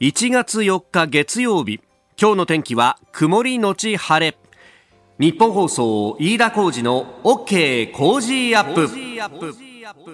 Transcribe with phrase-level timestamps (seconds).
[0.00, 1.80] 1月4日月曜日
[2.20, 4.36] 今日の天気は曇りのち晴れ。
[5.20, 8.90] 日本放送飯田浩二の OK 工事アップ。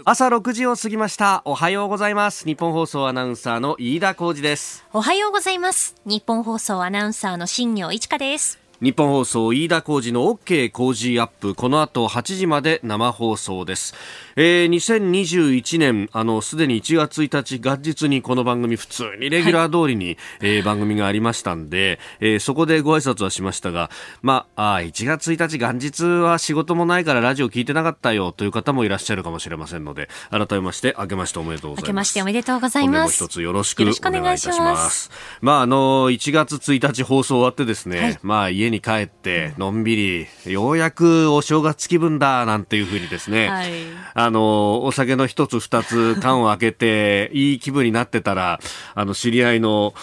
[0.04, 1.40] 朝6時を過ぎました。
[1.46, 2.44] おはようございます。
[2.44, 4.84] 日本放送アナウンサーの飯田浩二です。
[4.92, 5.96] おはようございます。
[6.04, 8.59] 日本放送アナウンサーの新業一華です。
[8.80, 13.94] 日本放送飯田浩二の OK 工事アップこの後8時まで生放送です、
[14.36, 23.90] えー、2021年あのすでに1月1日元日にこの番組普通にレギュラー通りに、はい、えー、番組がありましたんで、えー、そこでご挨拶はしましたが
[24.22, 31.84] まああ1月1日元日は仕事もないからラジオ聞いてなかったよという方もいらっしゃるかもしれませんので改めまして明けましておめでとうございます。
[31.84, 33.24] 明けましておめでとうございます。
[33.24, 35.10] 一つよろしくお願いいたします。
[35.42, 43.72] まああの1月1日放送終わってですね、はい、まあ家に帰ってのんびりようやくお正月気分だなんていうふうにですね、はい、
[44.14, 48.60] あのお酒の一つ二つ 缶を開けていい気分になってたら
[48.94, 49.94] あの知り合いの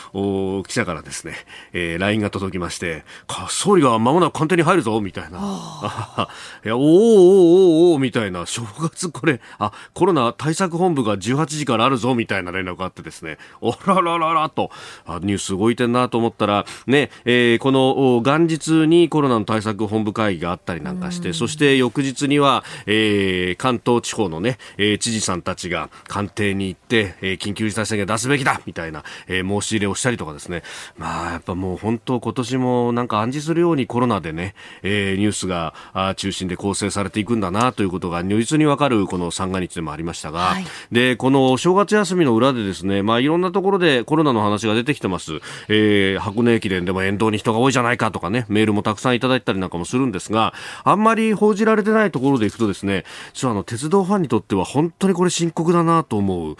[0.67, 1.35] 記者からですね、
[1.73, 3.03] えー、LINE が届きまして
[3.49, 5.37] 総理が間もなく官邸に入るぞみたいな。
[6.63, 8.45] いやおーおーおーおーみたいな。
[8.45, 13.37] 正月これあコロナ対策本部が18時からあるぞみたいな連絡があってですね。
[13.61, 14.71] おららららと。
[15.05, 30.63] あニュース動いてんなと思ったらね、えー、この元日にコロナの対策本部会議があったりなんかして、そして翌日には、えー、関東地方のね、えー、知事さんたちが官邸に行って、えー、緊急事態宣言出すべきだみたいな、えー、申し入れをしたりとかですね。
[30.97, 45.39] まあ、やっぱもう本当今年もなんか暗示するようにコロナでね、えー、ニュースがあ中心で構成されていくんだなということが如実にわかるこの三が日でもありましたが、はい、で、この正月休みの裏でですね、まあいろんなところでコロナの話が出てきてます。
[45.67, 50.53] えー、箱根駅伝でも沿道に人が多いじゃないかとかね、メールもたくさんいただいたりなんかもするんですが、
[50.83, 56.57] あんまり報じられてないところでいくとですね、実はあの鉄道ファンにとっては本当にこれ深刻だなと思う。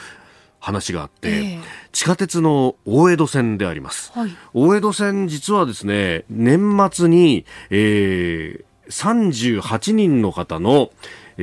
[0.60, 10.90] 話があって、えー、地下鉄の大江戸線であります、はい、大江戸線実はですね年末に、えー、38人の方の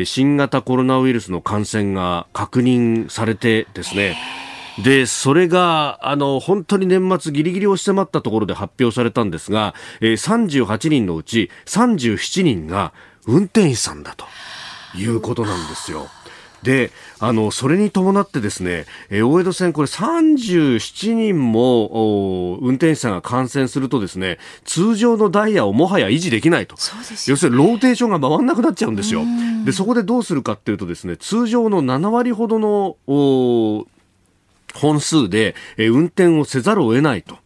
[0.05, 12.93] 新型コロナウイルスの感染が確認されてですね、えーで、それが、あの、本当に年末ギリギリを迫ったところで発表されたんですが、えー、38人のうち37人が
[13.27, 14.27] 運転手さんだと
[14.97, 16.09] いうことなんですよ。
[16.65, 16.91] で、
[17.21, 26.75] あの、それに伴ってですね、えー、大江戸線これ37人も運転手さんが感染するとですね、通常のダイヤをもはや維持できないと。
[26.75, 26.81] ね、
[27.27, 29.23] 要するにローテーションが回んなくなっちゃうんですよ。
[29.65, 32.97] で、そこでどうするかっていうとですね、通常の7割ほどの
[34.75, 37.39] 本数で、え運転をせざるを得ないと。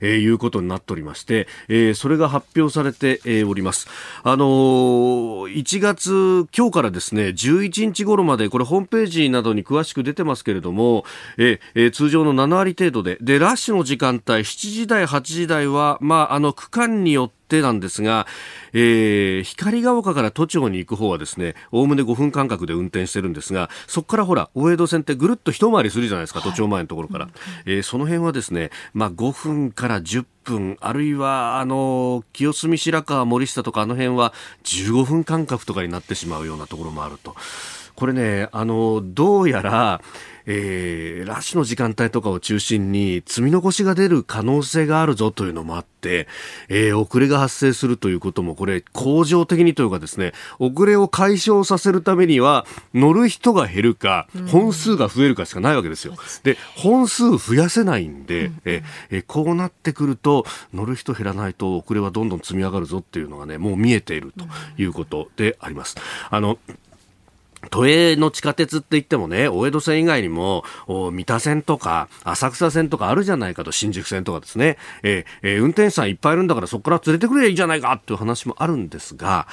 [0.00, 3.88] えー、いうことになっておりまして、えー、それが発表されて、えー、おります。
[4.22, 11.04] あのー、1月、今日からですね、11日頃まで、これホームページなどに詳しく出てますけれども、
[11.36, 18.26] えー、通常の7割程度で、で、ラッシュの時間帯、7時台、8時台は、まあ、あの、区間によってなんですが、
[18.72, 27.24] えー、光が丘から都庁に行く方はですね、おおむね5分間隔で運転してるんですが、そこからほら、大江戸線ってぐるっと一回りするじゃないですか、都庁前のところから。
[27.24, 27.34] はい、
[27.66, 34.32] えー、その辺はですね、まあ5分から10分、あるいは、あの、清澄白河森下とかあの辺は
[34.64, 37.34] 15分間隔とかになってしまうようなところもあると。
[37.96, 40.00] これね、あの、どうやら、
[40.52, 46.26] えー、ラッシュの時間帯とかを中心に積み残しが出る可能性があるぞというのもあって、
[46.68, 56.14] えー、遅れが発生するということもこれ恒常的にというかですね遅れを解消させるためには乗る人が減るか本数が増えるかしかないわけですよ。
[56.42, 60.44] で本数増やせないんで、えー、こうなってくると
[60.74, 64.46] 乗る人減らないと遅れはどんどん積み上がるぞっていうのがねもう見えていると
[64.82, 65.96] いうことであります。
[66.28, 66.58] あの
[67.70, 70.64] 都営の地下鉄って言ってもね、大江戸線以外にも、
[71.12, 74.76] 三田線とか、浅草線とかあるじゃないかと、新宿線とかですね。
[75.02, 79.46] えー、えー、運転手さんいっぱいいるんだからそこから連れてくれいいじゃないかっていう話もあるんですが、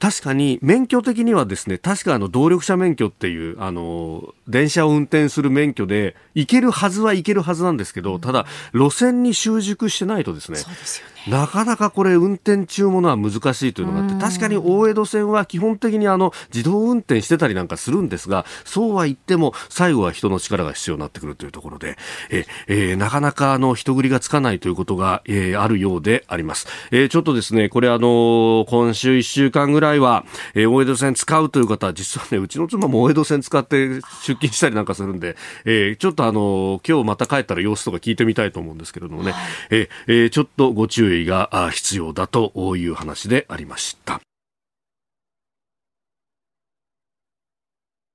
[0.00, 21.96] 確かに免許的にはですね、確かあの動力車免許っていう、あの、電車を運転する免許で、行けるはずは行けるはずなんですけど、ただ、路線に習熟してないとですね、そうですよねなかなかこれ運転中ものは難しいというのがあって、確かに大江戸線は基本的にあの、自動運転してたりなんかするんですが、そうは言っても、最後は人の力が必要になってくるというところで、
[22.30, 26.66] え、えー、なかなかあの、人繰りがつかないということが、えー、あるようであります。
[26.90, 30.24] えー、ちょっとですね、これあの、今週1週間ぐらいは、
[30.54, 34.02] えー、大江戸線使うという方は、実はね、うちの妻も大江戸線使って出
[34.34, 39.34] 勤したりなんかするんで、えー、ちょっとあの、今日また帰ったら様子とか聞いてみたいと思うんですけれどもね、
[39.70, 44.20] えー、えー、ちょっとご注意意が必要だという話でありました。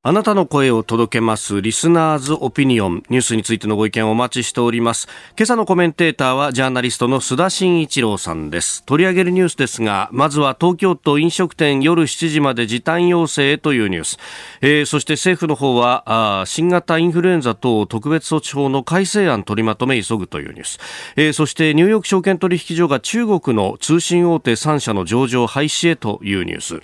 [0.07, 5.07] あなたの声を届けますリスナーズオピニオンニュースについてのご意見をお待ちしております。
[5.35, 8.83] 今朝のコメンテーターはジャーナリストの須田慎一郎さんです。
[8.83, 14.17] 取り上げるニュースですがまずは東京都飲食店夜7時まで時短要請へというニュース、
[14.61, 16.03] えー、そして政府の方は
[16.41, 20.79] あ新型インフルエンザ等特別措置法の改正案取りまとめ急ぐというニュース、
[21.15, 26.79] えー、そしてニューヨーク証券取引所が中国の通信大手3社の上場廃止へというニュース、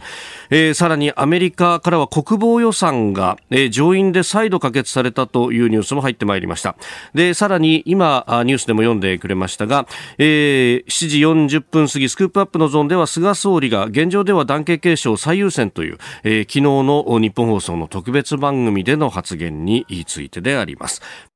[0.50, 6.76] えー、さらにアメリカからは国防予算が、えー、上院で再度可決されたというニュースも入ってまいりました。
[7.14, 9.88] でさらに今ニュースでも読んでくれましたが、
[10.18, 21.31] えー、7時40分過ぎスクープアップのゾーンでは菅総理が現状では団結継承最優先という、えー、昨日の日本放送の特別番組での発言についてであります。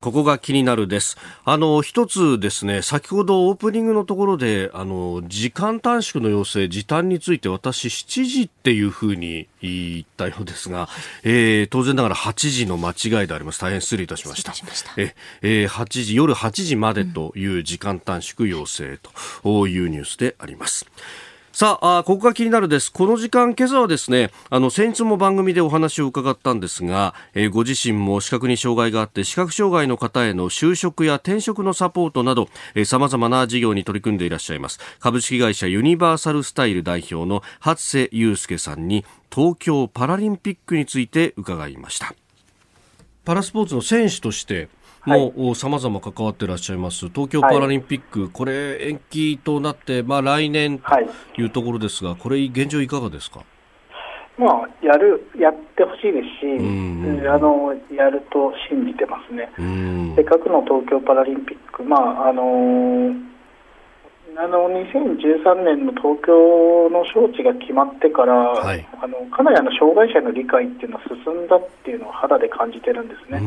[0.00, 1.16] ここが気になるです。
[1.44, 10.88] あの、一つですね、先ほどオープニングのところで、あの、時間短縮の要請、時短について私7時っていうふうに言ったようですが、
[11.24, 13.60] えー、当然ながら8時の間違いであります。
[13.60, 14.54] 大変失礼いたしました。
[14.54, 18.98] したえ、えー、8時、夜8時までという時間短縮要請
[19.42, 20.86] というニュースであります。
[20.88, 21.27] うん
[21.58, 22.92] さあここが気になるです。
[22.92, 32.48] この時間今朝はですねあの先日も番組でお話を伺ったんですが、えー、ご自身も視覚に障害があって視覚障害の方への就職や転職のサポートなど
[32.84, 34.78] さまざまな事業に取り組んでいらっしゃいます。
[35.00, 42.14] 株式会社ユニバーサルスタイル代表の初瀬祐介さんに東京パラリンピックについて伺いました。
[43.24, 44.68] パラスポーツの選手として
[45.08, 47.08] もさまざま関わっていらっしゃいます。
[47.08, 50.84] 東京パラリンピック、はい、これ延期となって、まあ、来年と
[51.40, 53.40] いうところですが、これ現状いかがですか？
[54.38, 59.50] まあ、やるやってほしいですし、うんあのやると信じてますね、
[60.14, 63.12] せっかくの東京パラリンピック、まああの
[64.38, 73.42] あの2013年の東京の招致が決まってから、はい、あのかなりあの障害者の理解っていうのは進んだっていうのを肌で感じてるんですね。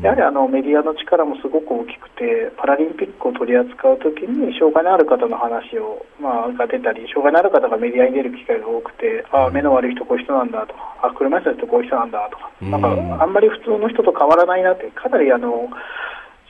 [0.00, 15.68] やはりあのメディアの力もすごく大きくてパラリンピックを取り扱うときに障害のある方の話を、まあ、が出たり障害のある方がメディアに出る機会が多くてあ目の悪い人こういう人なんだとあ車椅子の人こういう人なんだとかなんかあんまり普通の人と変わらないなってかなりあの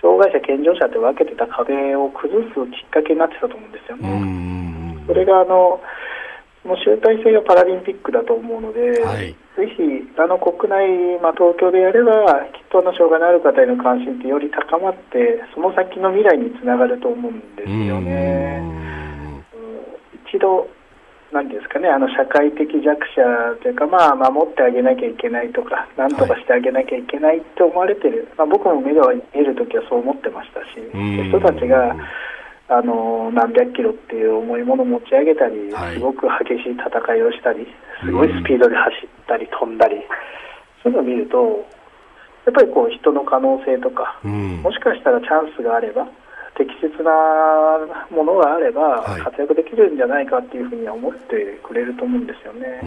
[0.00, 5.04] 障害者、健常者って分けてた壁を崩すきっかけになってたと思うんですよね。
[5.06, 5.80] それがあの
[6.64, 9.82] もう集大成がパラリンピックだと思うので、はい、ぜひ
[10.20, 18.60] あの国内、まあ、東京でやればきっとの障害のある方への関心ってより高まってその先の未来につながると思うんですよね。
[20.28, 20.68] 一度
[21.32, 23.20] なんですかね、あの社会的弱者
[23.60, 30.80] というか、まあ、守ってあげなきゃいけないとか、なんとかしてあげなきゃいけないと思われてる、はい、まあ、僕も目では見るときはそう思ってましたし、
[31.28, 31.94] 人たちが
[32.69, 37.66] あの何百キロっていう重いものを持ち上げたり、すごく激しい戦いをしたり、
[38.04, 39.96] すごいスピードで走ったり、飛んだり、
[40.82, 41.64] そういうのを見ると、
[42.46, 46.08] やっぱりこう人の可能性とか、もしかしたらチャンスがあれば、
[46.58, 52.82] 適切なものがあれば活躍できるんじゃないかっていうふうには思ってくれると思うんですよね。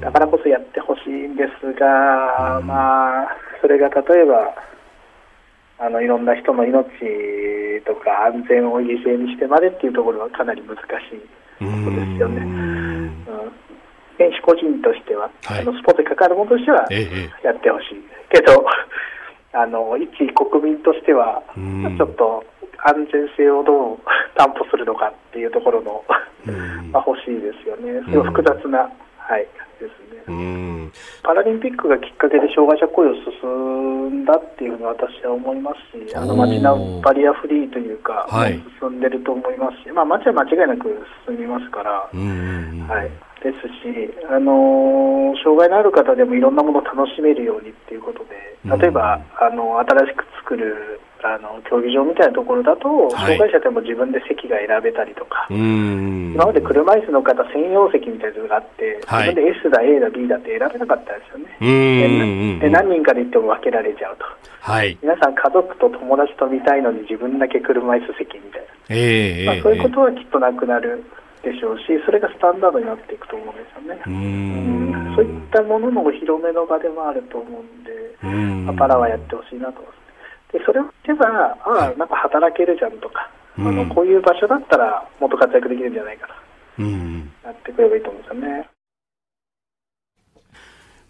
[0.00, 3.28] だからこそやってほしいんですが、まあ、
[3.62, 4.54] それが例えば
[5.78, 6.84] あのいろんな人の命
[7.86, 11.18] とか安全を犠牲にしてまでっていうところはかなり難しい
[11.64, 12.42] ことですよね。
[12.42, 12.98] うん。
[14.18, 16.84] 選手個人としては、はい、あのスポーツに関わるものとしては
[17.42, 18.66] やってほしい、けど
[19.52, 22.44] あの一国民としてはちょっと
[22.84, 23.98] 安全性をどう
[24.36, 26.04] 担保するのかっていうところの
[26.92, 29.46] まあ欲しいですよね、すごい複雑な、はい、
[29.80, 30.90] ですね。
[31.22, 40.88] パラリンピックがきっかけで障害者雇用進んだっていうふうに私は思いますし、あの街のバリアフリーというか、はい、進んでると思いますし、まあ、街は間違いなく
[41.26, 43.10] 進みますから、はい。
[43.42, 62.60] ですし、あの障害のある方でもいろんなものを楽しめるようにっていうことで、例えば、あの新しく作るあの競技場みたいなところだと、障害者でも自分で席が選べたりとか、今まで車椅子の方専用席みたいなのがあって、自分で S だ、A だ、B だって選べなかったですよね。
[62.60, 64.24] で何人かで行っても分けられちゃうと、
[64.60, 71.04] はい、皆さん、家族と友達と見たいのに自分だけ車椅子席みたいな、えー、まあ、そういうことはきっとなくなる。
[71.40, 74.02] でしょうし、それがスタンダードになっていくと思うんですよね。
[74.06, 75.14] うん。
[75.14, 77.92] そういったもののお披露目の場でもあると思うんで、
[78.24, 78.76] うん。
[78.76, 79.80] パラはやってほしいなと。
[79.80, 80.07] 思います。
[80.52, 81.26] でそれを言えば、
[81.64, 88.70] ああ、なんか働けるじゃんとか、あのこういう場所だったらもっと活躍できるんじゃないかな、うん、やってくればいいと思うんですよね。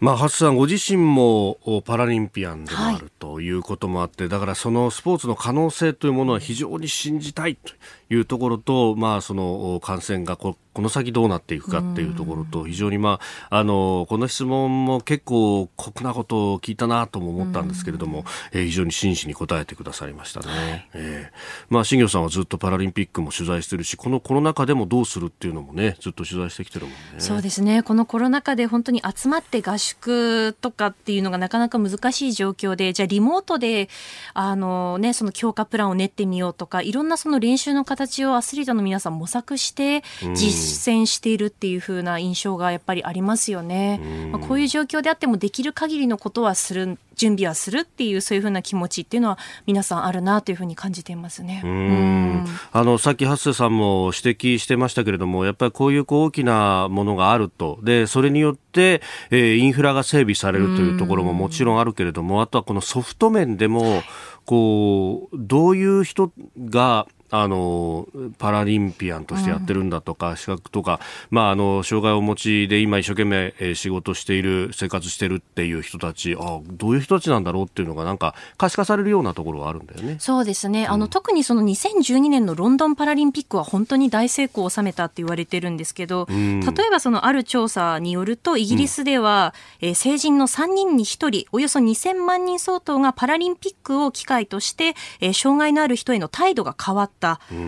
[0.00, 7.74] まあ、ハさんご自身もパラリンピアンでもあるということもあって、はい、だからそのスポーツの可能性というものは非常に信じたいと
[8.08, 13.18] いうところと、まあ、その感染がここの先どうなっていくかっていうところと非常に、ま
[13.50, 20.46] あ、あのこの質問も結構酷なことを聞いたなとも思ったんですけれども、えー、非常に真摯に答えてくださいましたね。
[20.46, 26.98] はい、えー、まあ、新業さんはずっとパラリンピックも取材してるしこのコロナ禍でもどうするっていうのもねずっと取材してきてるもんね。
[27.18, 27.82] そうですね。
[27.82, 33.88] このコロナ禍で本当に集まって合宿とかっていうのがなかなか難しい状況でじゃあリモートで
[34.32, 40.04] あの、ね、その強化プランを練ってみようとかいろんなその練習の形をアスリートの皆さん模索して
[40.36, 44.00] 実践しているっていう風な印象がやっぱりありますよね。
[44.32, 51.62] まあ、こういう状況であってもできる限りのことはする準備はするっていうそういうふうな気持ちっていうのは皆さんあるなというふうに感じていますね。
[51.64, 52.46] うん。
[52.72, 57.78] あのさっきハッセさんも指摘してましたけれどもやっぱりこういう大きなものがあると。
[57.82, 64.02] でそれによって、えー、インフラが整備されるというところももちろんあるけれどもあとはこのソフト面でも
[64.44, 68.08] こうどういう人があの
[68.38, 80.16] パラリンピアンとしてやってるんだとか、うん、資格とか、まあ、あの障害をお持ちで今一生懸命、え仕事している生活してるっていう人たちあどういう人たちなんだろうっていうのがなんか可視化されるようなところはあるんだよね。
[80.18, 97.17] そうですね、うん、あの特にその2012年のロンドンパラリンピックは本当に大成功を収めたって言われてるんですけど、うん、例えばそのある調査によるとイギリスでは、えー、成人の3人に1人およそ2000万人相当がパラリンピックを機会として、えー、障害のある人への態度が変わった、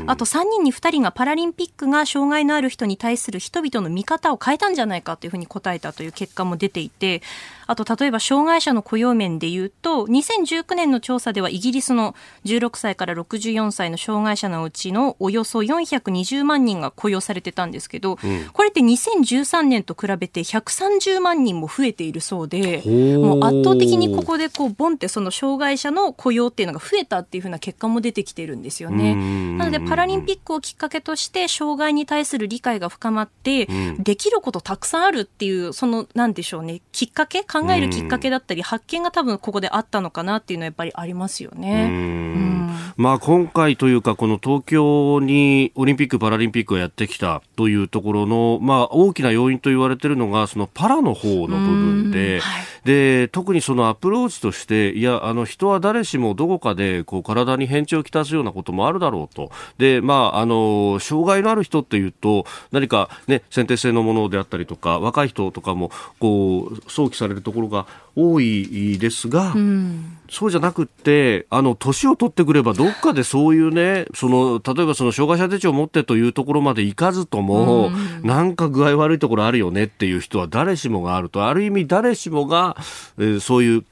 [0.06, 7.22] あと3人に2人がパラリンピックが障害のある人に対する人々の見方を変えたんじゃないかというふうに答えたという結果も出ていて
[7.70, 22.82] あと例えば障害者の雇用面でいうと2019年の調査ではイギリスの16歳から64歳の障害者のうちのおよそ420万人が雇用されてたんですけど、うん、これって2013年と比べて130万人も増えているそうで
[23.18, 29.14] もう圧倒的にここでこうボンってその障害者の雇用っていうのが増えたっていうふうな結果も出てきてるんですよね。
[29.58, 42.60] なのでパラリンピックをきっかけとして障害に対する理解が深まって、うん、できることたくさんあるっていうそのなんでしょうねきっかけ考えるきっかけだったり、発見が多分ここであったのかなっていうのはやっぱりありますよね。
[42.96, 59.50] まあ、今回というか、この東京にオリンピック・パラリンピックをやってきたというところの、まあ、大きな要因と言われているのが、そのパラの方の部分で、はい、で、特にそのアプローチとして、いや、あの、人は誰しもどこかで、こう、体に変調をきたすようなこともあるだろうと。
[59.78, 77.90] で、まあ、あの、障害のある人っていうと、何かね、先天性のものであったりとか、若い人とかも、こう、想起されるところが多いですが、うんそうじゃなくて、あの、年を取ってくれば、どっかでそういうね、その、例えばその、障害者手帳を持ってというところまで行かずとも、う
[78.24, 82.76] ん、なんか具合悪いところあるよねっていう人は誰しもがあると、ある意味誰しもが、
[83.18, 83.84] えー、そういう、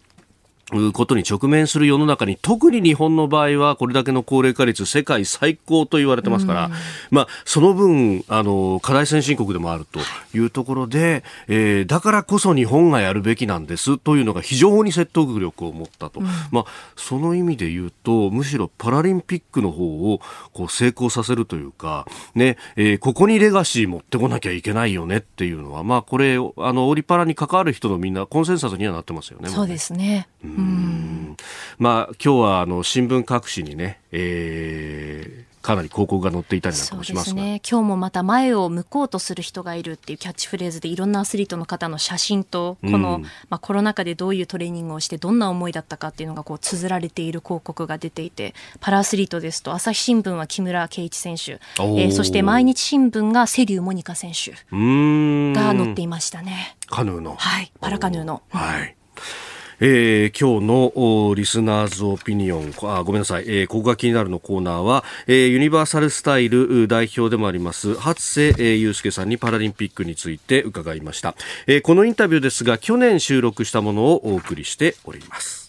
[0.92, 6.72] ことに直面する世の中に特に日本の場合はこれだけの高齢化率世界最高と言われてますから、うん、
[7.10, 10.00] まあ、その分あの課題先進国でもあると
[10.36, 10.38] い。
[10.40, 16.64] うところで、えー、だからこそ日本がやるべきなんですというのが非常に説得力を持ったと、うん、まあ、
[16.96, 20.20] その意味で言うとむしろパラリンピックの方を
[20.52, 29.48] こう成功させるというか、ねえー、ここにレガシー持ってこなきゃいけないよねっていうのは、まあ、これあのオリパラに関わる人のみんなコンセンサスにはなってますよね。
[29.48, 30.57] そうですね、うん
[31.78, 37.60] まあ今日はあの新聞各紙にね、えー、かなり広告が載っていたりなんかもしますね。
[37.68, 56.76] 今日もまた前を向こうとする人がいるっていうキャッチフレーズでいろんなアスリートの方の写真とこの、うん、まあ、コロナ禍でどういうトレーニングをしてどんな思いだったかっていうのがこう綴られている広告が出ていてパラアスリートですと朝日新聞は木村敬一選手、えー、そして毎日新聞が瀬立モニカ選手が載っていましたね。
[56.86, 57.36] カヌーの。
[57.36, 57.70] はい。
[57.80, 58.42] パラカヌーの。
[58.50, 58.97] はい
[59.80, 71.34] えー、今日のリスナーズオピニオン、あごめんなさい、えー、ここが気になるのコーナーは、えー、ユニバーサルスタイル代表でもあります、初瀬、えー、祐介さんにパラリンピックについて伺いました。
[71.66, 75.67] えー、このインタビューですが、去年収録したものをお送りしております。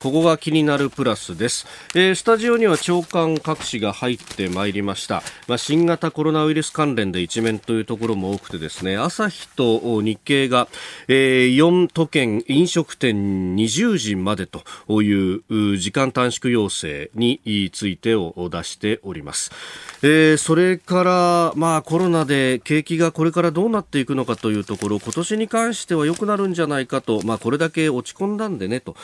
[0.00, 10.68] ここが気になるプラスです、えー、スタジオには長官各紙が入ってまいりました、まあ、新型コロナウイルス関連で一面というところも多くてですね朝日と日経が、
[11.08, 14.62] えー、4都県飲食店20時までと
[15.02, 19.50] いう時間短縮要請についてを出しております、
[20.02, 28.94] えー、それから、まあ、コロナで景気がこれからどうなっていくのかというところ今年に関しては良くなるんじゃないかと、まあ、これだけ落ち込んだんでねと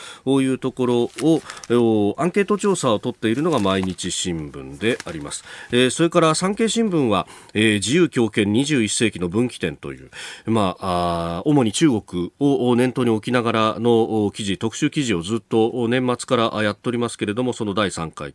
[0.41, 1.37] いうところころ
[1.71, 10.11] をアンケート調査を取っているのが毎日新聞であります、えー、それから産経新聞は、えー、自由強権21世紀の分岐点という、
[10.45, 18.33] まあ、あ主に中国を念頭に置きながらの記事特集記事をずっと年末からやっておりますけれどもその第3回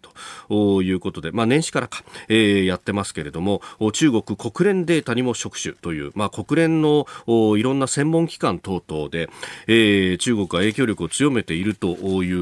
[0.48, 9.28] ということで、まあ、年始からか、えー、やってますけれども中国国連データにも触手という、まあ、国連のいろんな専門機関等々で、
[9.66, 11.88] えー、中国が影響力を強めていると
[12.24, 12.39] いう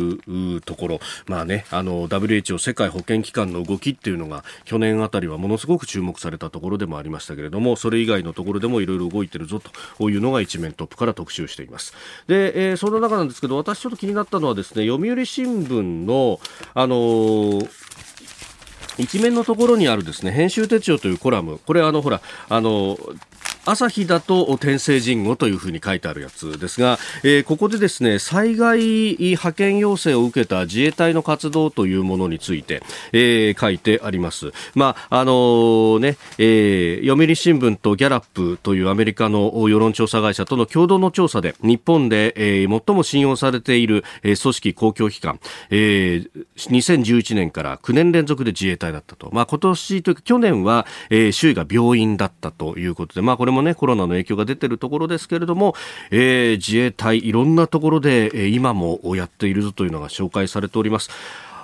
[0.64, 9.60] ところ、まあね、あの WHO 世界保健機関の動きっていうのが去年あたりはものすごく注目されたところでもありましたけれどもそれ以外のところでもいろいろ動いてるぞ
[9.98, 11.94] というのが一面トップから特集しています。
[12.26, 16.40] で、えー、その中なんですけど私ちょっと気になったのはですね読売新聞の
[16.74, 17.68] あのー
[18.98, 21.60] 一面のところにあるですね編集手帳というコラム。
[21.64, 22.98] これあのほらあの
[23.70, 32.82] 朝日だと天聖人語というふうに書いてあるやつですが、えー、ここでですね災害派遣要請を受けた自衛隊の活動というものについて、
[33.12, 34.52] えー、書いてあります。
[34.74, 49.28] まああのー、ね、えー、読売新聞とギャラップというアメリカの世論調査会社との共同の調査で日本で、えー、最も信用されている、組織公共機関、えー、2011年から9年連続で自衛隊だったと。
[49.32, 55.74] まあ今年というか去年は、えー、周囲が病院だったということで、まあこれももねコロナの影響が出ているところですけれども、
[56.10, 61.10] えー、自衛隊いろんなところで、今もやっているぞというのが紹介されております。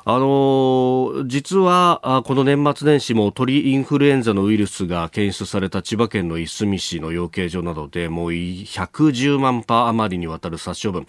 [0.07, 11.07] あの実はこの年末年始も鳥インフルエンザのウイルスが検出された千葉県のいすみ市の養鶏場などでもう110万羽余りにわたる殺処分、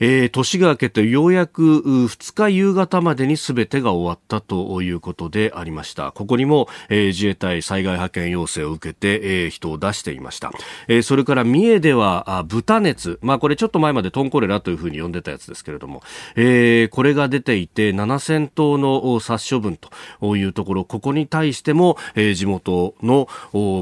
[0.00, 6.12] えー、年が明けてようやく2日夕方までに全てが終わったということでありました。
[6.12, 10.52] ここにも、えー、自衛隊災害派遣要請を受けて、えー、人を出していました、
[10.88, 16.02] えー、それから三重ではあ豚熱、まあ、これちょっと前までトンコレラというふうに呼んでたやつですけれども、
[16.36, 19.78] えー、これが出ていて7000頭の殺処分
[20.20, 23.28] というところここに対しても、え、地元の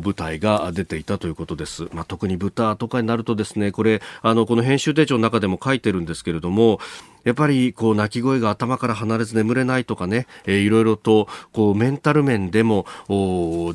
[0.01, 6.81] 部隊が出ていたということです、まあ、特に豚とかになるとですねこれあのこの編集手帳の中でも書いてるんですけれども
[7.25, 12.87] やっぱりこう泣き声が頭から離れず眠れないとかね、えー、いろいろとこうメンタル面でも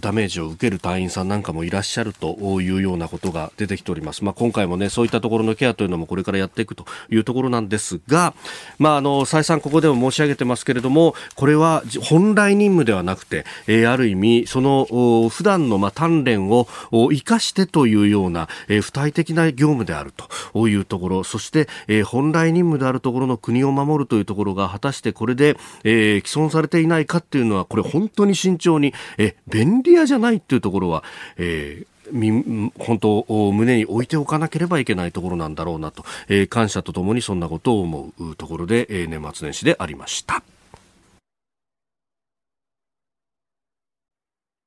[0.02, 4.24] ダメージを受ける隊員さんなんかもいらっしゃるというようなことが出てきております。
[4.24, 8.34] まあ、今回もね、そういったところのケアというのもこれからやっていくというところなんですが、
[8.80, 14.86] まあ、あの、再三ここでも申し上げてますけれども、これは本来任務ではなくて、えー、ある意味、その
[15.29, 20.14] 普段のまあ鍛錬を生かしてというような、えー、付帯的な業務である
[20.53, 31.03] というところ、そして、えー、本来任務であるところの国を守るというところが果たしてこれで、えー、既存されていないかっていうのはこれ本当に慎重にえ便利屋じゃないっていうところは、
[31.37, 40.43] えー、本当胸に置いておかなければいけないところなんだろうなと、えー、感謝とともにそんなことを思うところで、えー、年末年始でありました。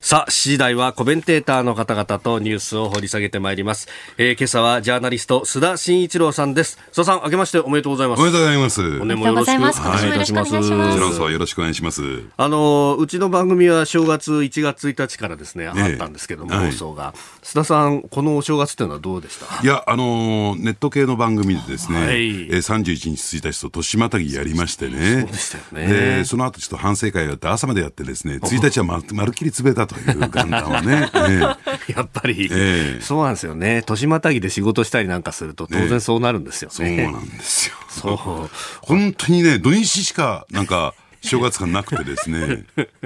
[0.01, 3.89] さあ、次第はコメンテーターの方々とニュースを掘り下げてまいります。
[4.17, 6.79] えー、今朝はジャーナリスト、須田慎一郎さんです。
[6.93, 8.21] 須田さん、明けましておめでとうございます。
[8.21, 8.81] おめでとうございます。
[8.81, 10.53] お年もよろしくお願いいたします。
[10.53, 12.23] こちらこそよろしくお願いします。
[12.37, 17.13] あの、うちの番組は正月1月1日からですね、あったんですけども、放送が。
[17.43, 19.63] 須田さん、このお正月っていうのはどうでした？
[19.65, 22.85] いや、あのネット系の番組でですね、はい、えー、31
[23.17, 25.23] 日1日と年またぎやりましてね。
[25.23, 26.23] そうでしたよね。
[26.25, 31.11] その後ちょっと反省会をやって朝までやってですね、 1日はままるっきり潰れたという元旦はね。
[31.15, 33.83] えー、やっぱり、えー、そうなんですよね。
[33.85, 36.75] 年またぎで仕事したりなんかすると当然そうなるんですよね。
[36.75, 37.75] そうなんですよ。
[37.89, 38.51] そう。
[38.83, 42.65] 本当にね、土日しかなんか、正月がなくてですね。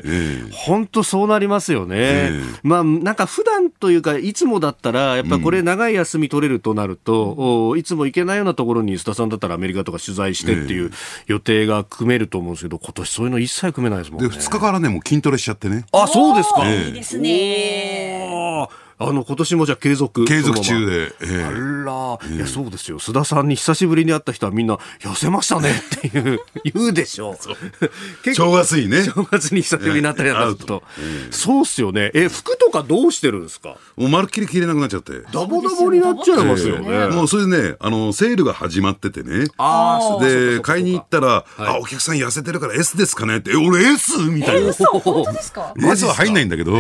[0.53, 1.97] 本当、そうなりますよね。
[1.97, 10.91] えー、まあ、なんか普段というか、いつもだったら、やっぱこれ長い休み取れるとなると、うん、いつも行けないようなところに須田さんだったらアメリカとか取材してっていう
[11.27, 14.29] 予定が組めると思うんですけど、今年そういうの一切組めないですもんね。
[14.29, 15.85] で、2日からね、もう筋トレしちゃってね。
[15.93, 16.69] あ、そうですか。
[16.71, 18.69] いいですね。
[19.09, 20.25] あの今年もじゃ継続。
[20.25, 22.99] 継続中で、えー、あら、いやそうですよ。
[22.99, 25.71] 須田さんに久しぶりに会った人はみんな痩せましたね。
[25.71, 26.41] っていう
[26.75, 27.37] 言うでしょう。
[28.35, 29.05] 正月にね。
[29.05, 32.11] 正月に久しぶりになったりなんかと、えー、そうっすよね。
[32.15, 33.71] え服とかどうしてるんですか？
[33.97, 35.13] もうまるっきり着れなくなっちゃって。
[35.33, 39.47] ダボダボになっちゃいますよね、えー、もうそれでねあのセールが始まっててね。
[39.59, 43.39] あで買いに行ったら、はい、あお客さん痩せてるから S ですかね？
[43.39, 44.19] ってえ俺 S?
[44.19, 45.73] みたいな、本当ですか？
[45.79, 46.73] S は入んないんだけど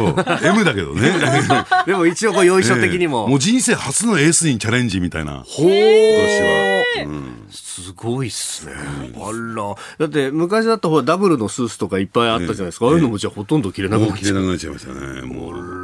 [0.42, 1.12] M だけどね。
[1.86, 5.44] でも一応こう用意書的にも、もう人生初のエースにチャレンジみたいな。
[5.46, 9.74] 今年は、うん、すごいっすね、あら。
[9.98, 15.22] だって昔だとほらダブルのスーツとかいっぱいあったじゃないですか、ああいうのもじゃあほとんど着れなくなっちゃ着れなくなっちゃいましたね。
[15.22, 15.54] もう。
[15.54, 15.82] あら。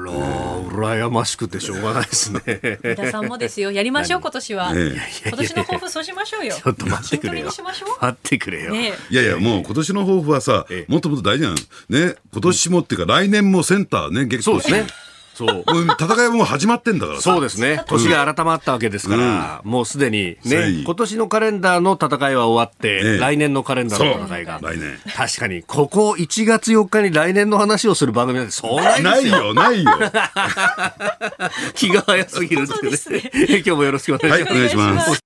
[0.68, 2.78] 羨ましくてしょうがないですね。
[2.84, 4.72] 皆さんもですよ、やりましょう、今年は。
[4.74, 6.54] 今年の抱負、そうしましょうよ。
[6.54, 7.46] ちょっと待ってくれよ。
[7.46, 7.62] 待
[8.08, 8.72] ってくれよ。
[8.72, 11.56] ね、いやいや、もう今年の抱負はさ、もっともっと大事なの。
[11.88, 14.86] ね、今年もっていうか、来年もセンターね、結構そうですね。
[15.38, 15.64] そう。
[16.00, 17.84] 戦いも始まってんだからそうですね。
[17.86, 24.58] 年が改まったわけですから、うん、もうすでにね、今年のカレンダーの戦いは終わって、来年のカレンダーの戦いが。
[24.60, 24.98] 来年。
[25.16, 29.54] 確かに、ここ1月4日に来年の話をする番組なんてそうないですよ。
[29.54, 30.10] ないよ、ないよ。
[31.76, 33.30] 気が早すぎるってね。
[33.48, 34.50] 今日もよろしくお願いします。
[34.50, 35.20] はい、お願いします。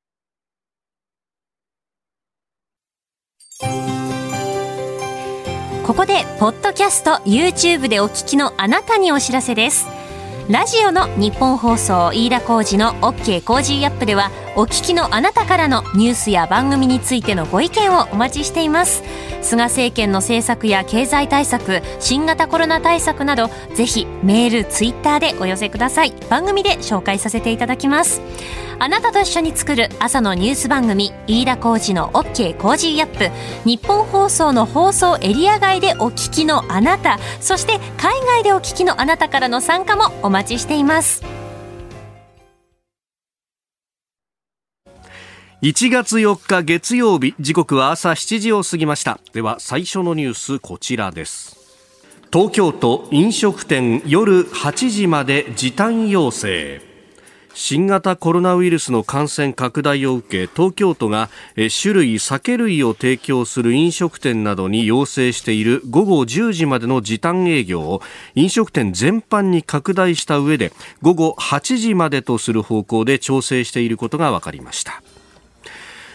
[5.87, 10.02] ここで、ポッドキャスト、YouTube でお聞きのあなたにお知らせです。
[10.53, 19.03] ラジオの日本放送飯田浩二の OK コージーアップではお聞きのあなたからのニュースや番組についてのご意見をお待ちしています。
[19.41, 26.12] 菅政権の政策や経済対策新型コロナ対策などぜひメールツイッターでお寄せください。
[26.29, 28.21] 番組で紹介させていただきます。
[28.85, 33.31] あなたと一緒に作る朝のニュース番組飯田浩二の OK コージーアップ。
[33.64, 41.23] 日本放送の放送エリア外でお聞きのあなたそして海外でお聞きのあなたからの参加もお待ちしています。
[45.62, 49.21] 1月4日月曜日時刻は朝7時を過ぎました。
[49.33, 51.57] では最初のニュースこちらです。
[52.33, 56.91] 東京都飲食店夜8時まで時短要請。
[57.55, 61.29] 新型コロナウイルスの感染拡大を受け東京都が
[61.83, 68.03] 種類酒類を提供する飲食店などに要請している午後10時までの時短営業を
[68.35, 75.03] 飲食店全般に拡大した上で午後8時までとする方向で調整していることが分かりました。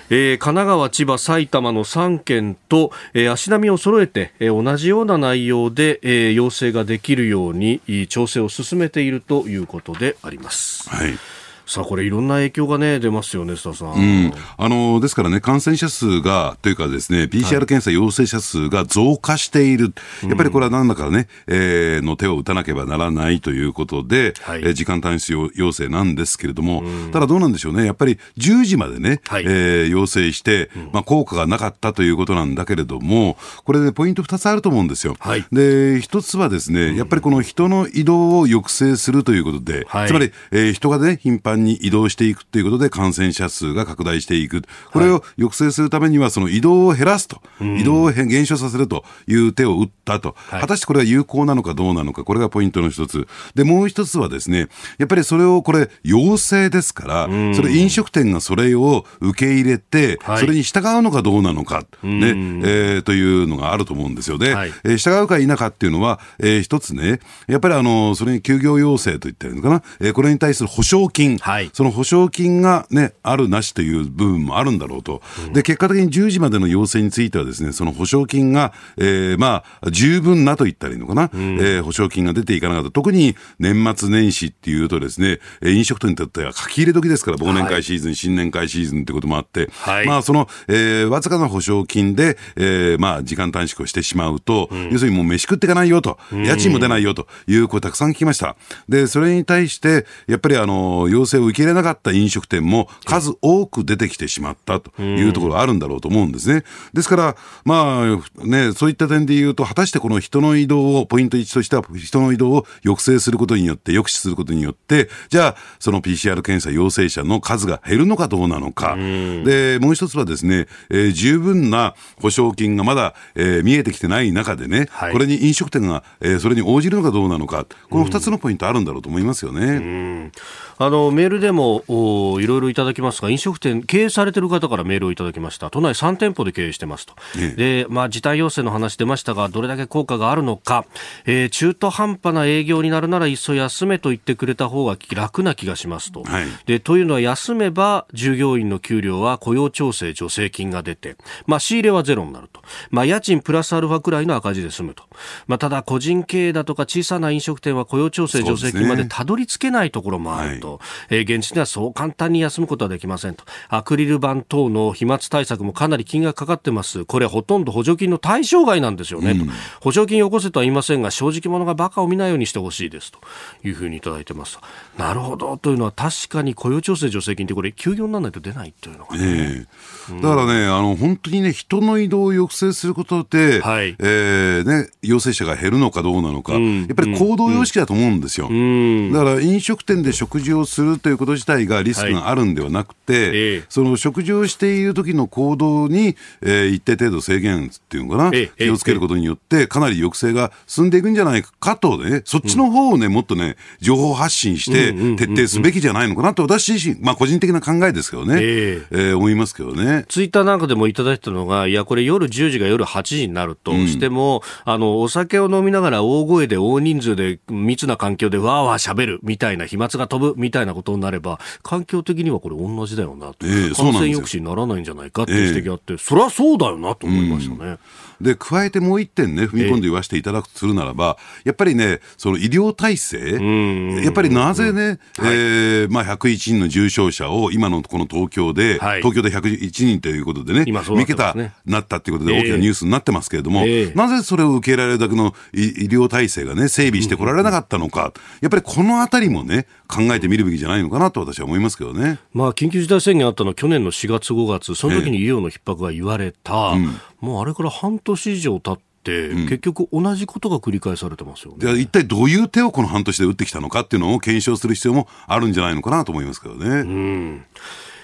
[0.10, 10.90] えー、神奈川、千葉、埼玉の3県と、えー、足並みを揃えて、えー、同じような内容で、えー、要請ができるように調整を進めているということであります。
[10.90, 11.37] はい
[11.68, 13.94] さあ、これいろんな影響がね、出ますよね、須田さん。
[13.94, 14.34] うん。
[14.58, 19.94] あの、ですからね、感染者数が、というかですね、PCR 検査陽性者数が増加している。
[20.22, 35.18] はい、やっぱりこれは何らかね、えー、の手を打たなければならないということで、はい、えー、時間短縮要請なんですけれども、ただどうなんでしょうね、やっぱり10時までね、はい、えー、要請して、まあ、効果がなかったということなんだけれども、これね、ポイント2つあると思うんですよ。
[35.20, 44.64] はい、で、1つはですね、やっぱりこの人の移動を抑制するということで、つまり、えー、人がね、頻繁に移動していくということで感染者数が拡大していく。
[44.92, 50.36] これを抑制するためには、その移動を減らすと、移動を減少させるという手を打ったと。
[50.50, 53.28] 果たしてこれは有効なのかどうなのか、これがポイントの一つ。
[53.56, 54.68] で、もう一つはですね、
[54.98, 64.38] やっぱりそれをこれ、要請ですから、それ飲食店がそれを受け入れて、それに従うのかどうなのか、ね、えー、というのがあると思うんですよ。
[64.38, 64.54] ね。
[64.54, 75.22] はい、えー、従うか否かっていうのは、えー、一つね、やっぱりあの、それに休業要請と言ってるのかな、えー、これに対する保証金、はい、その保証金がね、あるなしという部分もあるんだろうと。
[75.54, 82.92] で、結果的に10時までの要請についてはですね、その保証金が、えー、まあ、十分なと言ったらいいのかな、うん、えー、保証金が出ていかなかった。
[82.92, 98.58] 特に年末年始っていうとですね、飲食店にとっては書き入れ時ですから、忘年会シーズン、はい、新年会シーズンってこともあって、はい、まあ、その、えー、わずかな保証金で、えー、まあ、時間短縮をしてしまうと、うん、要するにもう飯食っていかないよと、家賃も出ないよという声たくさん聞きました。
[98.90, 106.64] で、それに対して、やっぱりあの、要請を受け入れなかった飲食店も数多く出てきてしまったというところがあるんだろうと思うんですね。
[106.94, 118.96] ですから、まあね、そういった点で言うと、果たしてこの人の移動を、ポイント1としては、人の移動を抑制することによって、抑止することによって、じゃあ、その PCR 検査陽性者の数が減るのかどうなのか。
[118.96, 130.32] で、もう一つはですね、えー、十分な保証金がまだ、えー、見えてきてない中でね、はい、これに飲食店が、えー、それに応じるのかどうなのか、この2つのポイントあるんだろうと思いますよね。
[130.80, 135.70] あのメールでもおいろいろいただきますが、飲食店経営されてる方からメールをいただきました。
[135.70, 137.14] 都内3店舗で経営してますと。
[137.38, 140.86] ええ、で、まあ時短要請の話出ましたが、どれだけ効果があるのか、
[141.26, 146.24] えー、中途半端な営業になるならいっそ休めと言ってくれた方が楽な気がしますと。
[146.24, 152.62] はい、で、というのは休めば従業員の給料は雇用調整助成金が出て、まあ仕入れはゼロになると。
[152.90, 155.04] まあ家賃プラスアルファくらいの赤字で済むと。
[155.48, 160.80] まあただ個人経営だとか小さな飲食店は雇用調整助成金までたどり着けないところもあると。
[161.18, 163.44] えー、現地ではそう簡単に休むことはできませんと。
[163.70, 167.06] アクリル板等の飛沫対策もかなり金額かかってます。
[167.06, 169.54] これほとんど補助金の対象外なんですよね、うん、と。
[169.82, 173.20] 補助金を起こせとは言いませんが、正直者がバカを見ないようにしてほしいですと
[173.64, 174.60] いうふうにいただいてます。
[174.98, 179.24] なるほどというのは確かに雇用調整助成金ってこれ休業にならないと出ないというのかね。
[179.24, 179.68] えー、
[180.16, 188.48] だからね、あの本当にね人の移動を抑制することで、はい、えー、ね陽性者が減るのかどうなのか、うん、やっぱり行動様式だと思うんですよ。
[188.50, 193.58] うん、だから飲食店で食事をするということ自体がリスクがあるんではなくて、はいえ。
[193.60, 209.97] ー、その食事をしている時の行動に、えー、一定程度制限っていうのかな、えー、気をつけることによって、かなり抑制が進んでいくんじゃないかとね、そっちの方をね、もっとね、情報発信して徹底すべきじゃないのかなと、私自身、まあ個人的な考えですけどね、えー、えー、思いますけどね。
[210.04, 223.46] ツイッターなんかでもいただいたのが、いや、これ夜10時が夜8時になるとしても、うん、あの、お酒を飲みながら大声で大人数で密な環境でわーわー喋るみたいな、飛沫が飛ぶみたいなことになれば、環境的にはこれ同じだよなと。
[223.46, 227.70] えー、感染抑止にならないんじゃないかっていう指摘があって、そりゃそうだよなと思いましたね。
[227.72, 227.80] うん
[228.22, 252.20] で、加えてもう一点ね、踏み込んで言わせていただくとするならば、やっぱりね、その医療体制、やっぱりなぜね、えー、まあ、101人の重症者を今のこの東京で、はい、東京で101人ということでね、三桁なったということで大きなニュースになってますけれども、えー、なぜそれを受け入れられるだけの医療体制がね、整備してこられなかったのか、やっぱりこのあたりもね、考えてみるべきじゃないのかなと私は思いますけどね。
[252.34, 266.66] まあ、緊急事態宣言あったのは去年の4月、5月、その時に医療の逼迫が言われた、えーうん、もうあれから半年以上経って、結局同じことが繰り返されてますよね、一体どういう手をこの半年で打ってきたのかっていうのを検証する必要もあるんじゃないのかなと思いますけどね。
[266.68, 267.46] うん。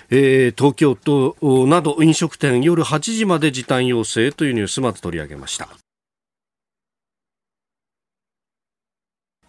[0.10, 1.36] えー、東京都
[1.68, 5.70] など飲食店夜8時まで時短要請というニュースまず取り上げました。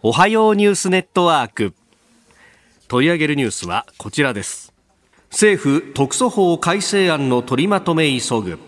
[0.01, 1.73] おはようニュースネットワーク。
[2.87, 4.73] 取り上げるニュースはこちらです。
[5.31, 8.59] 政府特措法改正案の取りまとめ急ぐ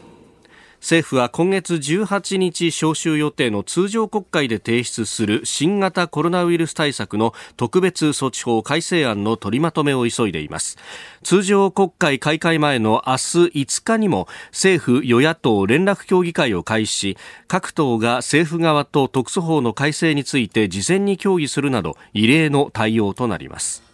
[0.80, 10.78] 政府は今月18日召集予定の通常国会で提出する新型コロナウイルス対策の特別措置法改正案の取りまとめを急いでいます。
[11.24, 23.87] 通常国会開会前の明日5日にも政府与野党連絡協議会を開始し各党が政府側と特措法の改正について事前に協議するなど異例の対応となります。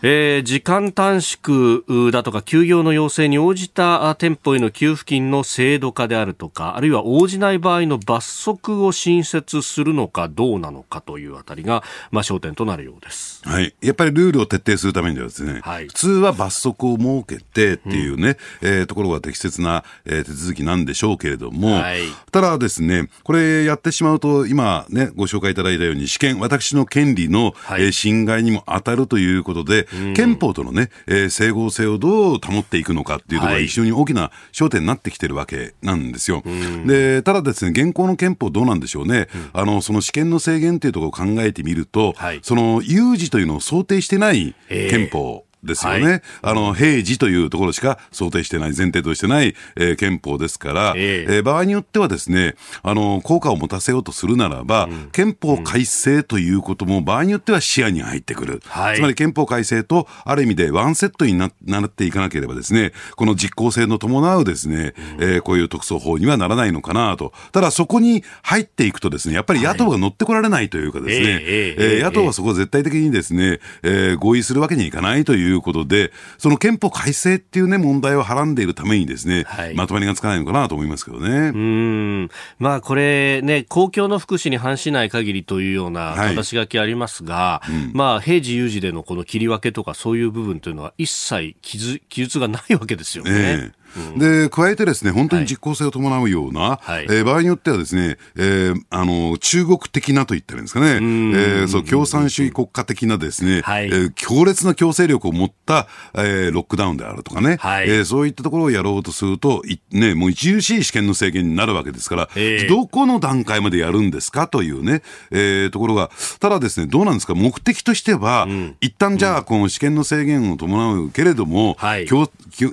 [0.00, 1.82] えー、時間短縮
[2.12, 11.82] だとか休業の要請に応じた店舗への給付金の制度化であるとかあるいは応じない場合の罰則を新設するのかどうなのかというあたりが、
[12.12, 36.42] まあ、焦点となるようです、はい、やっぱりルールを徹底するためにはですね、はい、普通は罰則を設けてっていうね、うん、えー、ところが適切な、えー、手続きなんでしょうけれども、はい、ただですねこれやってしまうと今ねご紹介いただいたように試験私の権利の、はい、えー、侵害にも当たるということで憲法とのね、えー、整合性をどう保っていくのかっていうところが非常に大きな焦点になってきてるわけなんですよ。
[36.86, 39.28] で、ただですね、現行の憲法どうなんでしょうね。
[39.52, 81.52] あの、その試験の制限っていうところを考えてみると、はい、その有事というのを想定してない憲法ですよね、はい、あの平時というところしか想定してない、前提としてない、えー、憲法ですから、えー、えー、場合によってはですねあの効果を持たせようとするならば、うん、憲法改正ということも場合によっては視野に入ってくる、はい、つまり憲法改正とある意味でワンセットにななっていかなければですねこの実効性の伴うですね、うん、えー、こういう特措法にはならないのかなと、ただそこに入っていくとですねやっぱり野党が乗ってこられないというかですね、はい、えー、野党はそこを絶対的にですね、えー、合意するわけにいかないといういうことで、その憲法改正っていうね、問題をはらんでいるためにですね、はい、まとまりがつかないのかなと思いますけどね。
[81.54, 82.30] うん。
[82.58, 93.32] まあこれね、公共の福祉に反しない限りというような話書きありますが、はいうん、まあ平時有事でのこの切り分けとかそういう部分というのは一切記述がないわけですよね。
[93.32, 93.72] ね
[94.16, 122.30] で、加えてですね、本当に実効性を伴うような、はい、えー、場合によってはですね、えー、あの、中国的なと言ってるんですかね、えー、そう、共産主義国家的なですね、はい、えー、強烈な強制力を持った、えー、ロックダウンであるとかね、はい、えー、そういったところをやろうとすると、いね、もう著しい試験の制限になるわけですから、えー、どこの段階までやるんですかというね、えー、ところが、ただですね、どうなんですか、目的としては、うん、一旦じゃあ、この試験の制限を伴うけれども、はい、強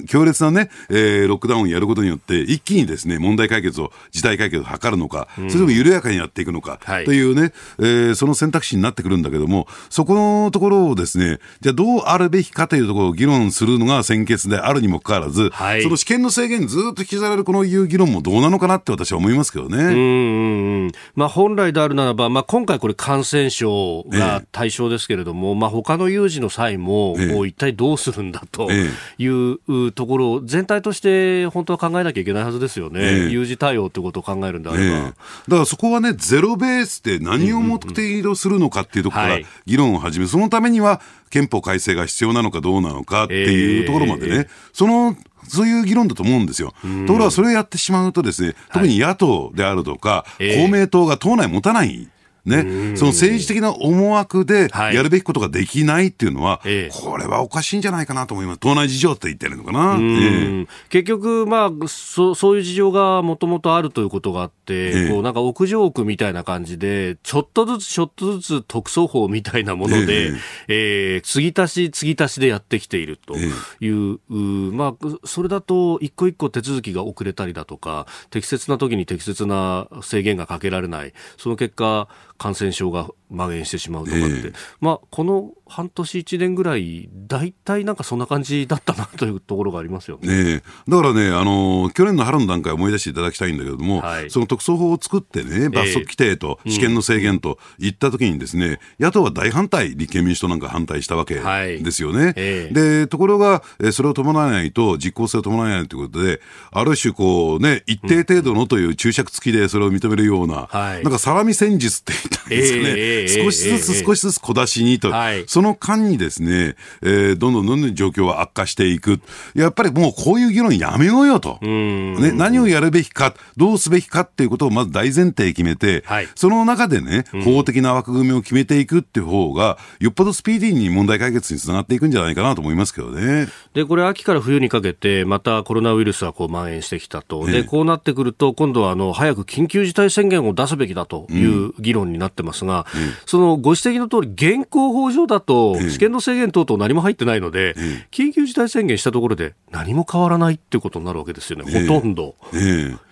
[0.08, 19.78] 強烈なね、ええー、ロックダウンをやることによって、一気にですね、問題解決を、事態解決を図るのか、それとも緩やかにやっていくのか、というね、えー、その選択肢になってくるんだけども、そこのところをですね、じゃあどうあるべきかというところを議論するのが先決であるにもかかわらず、はい、その試験の制限ずっと引きずられるこのいう議論もどうなのかなって私は思いますけどね。
[19.78, 33.30] うんうんまあ、本来であるならば、まあ、今回これ感染症が対象ですけれども、ええ、まあ、他の有事の際も、もう一体どうするんだというところを全体として本当は考えなきゃいけないはずですよね。
[33.30, 35.02] 有事対応ってことを考えるんであれば。
[35.04, 35.16] だか
[35.50, 45.16] らそこはね、ゼロベースで何を目的とするのかっていうところから議論を始め、そのためには憲法改正が必要なのかどうなのかっていうところまでね、えー、その
[45.48, 46.74] そういう議論だと思うんですよ。
[47.06, 52.10] ところがそれをやってしまうとですね、特に野党であるとか、はい、公明党が党内持たない。
[52.46, 58.60] ね、その政治的な思惑でやるべきことができないっていうのは、はい、これはおかしいんじゃないかなと思います。
[58.60, 59.96] 党内事情って言ってるのかな。
[59.96, 102.26] えー、結局、まあそ、そういう事情がもともとあるということがあって、えー、こうなんか屋上区みたいな感じで、ちょっとずつちょっとずつ特措法みたいなもので、えー、えー、継ぎ足し継ぎ足しでやってきているという、えー、まあ、それだと一個一個手続きが遅れたりだとか、適切な時に適切な制限がかけられない、その結果、感染症が蔓延してしまうとかって、えー、まあ、この半年、1年ぐらい、大体なんかそんな感じだったなというところがありますよね、ね、だからねあの、去年の春の段階を思い出していただきたいんだけれども、はい、その特措法を作ってね、罰則規定と試験の制限といったときにですね、野党は大反対、立憲民主党なんか反対したわけですよね。
[102.26, 102.70] はいえ。
[102.72, 119.22] ー、でところが、それを伴わないと、実効性を伴わないということで、ある種こう、ね、一定程度のという注釈付きでそれを認めるような、はい、なんかサラミ戦術って言ったんですよね、えー、少しずつ少しずつ小出しにと、はい、その間にですね、えー、どんどんどんどん状況は悪化していく。
[119.54, 121.60] やっぱりもうこういう議論やめようよと。
[121.62, 133.48] ね、何をやるべきか、どうすべきかっていうことをまず大前提決めて、はい、その中でね、法的な枠組みを決めていくっていう方が、よっぽどスピーディーに問題解決につながっていくんじゃないかなと思いますけどね。
[133.74, 137.46] で、これ秋から冬にかけて、またコロナウイルスはこう蔓延してきたと。
[137.46, 147.76] で、こうなってくると、今度はあの、早く緊急事態宣言を出すべきだという議論になってますが、うん、そのご指摘の通り、現行法上だと、試験の制限等々何も入ってないので、
[148.12, 152.36] 緊急事態宣言したところで何も変わらないっていうことになるわけですよね、ほとんど。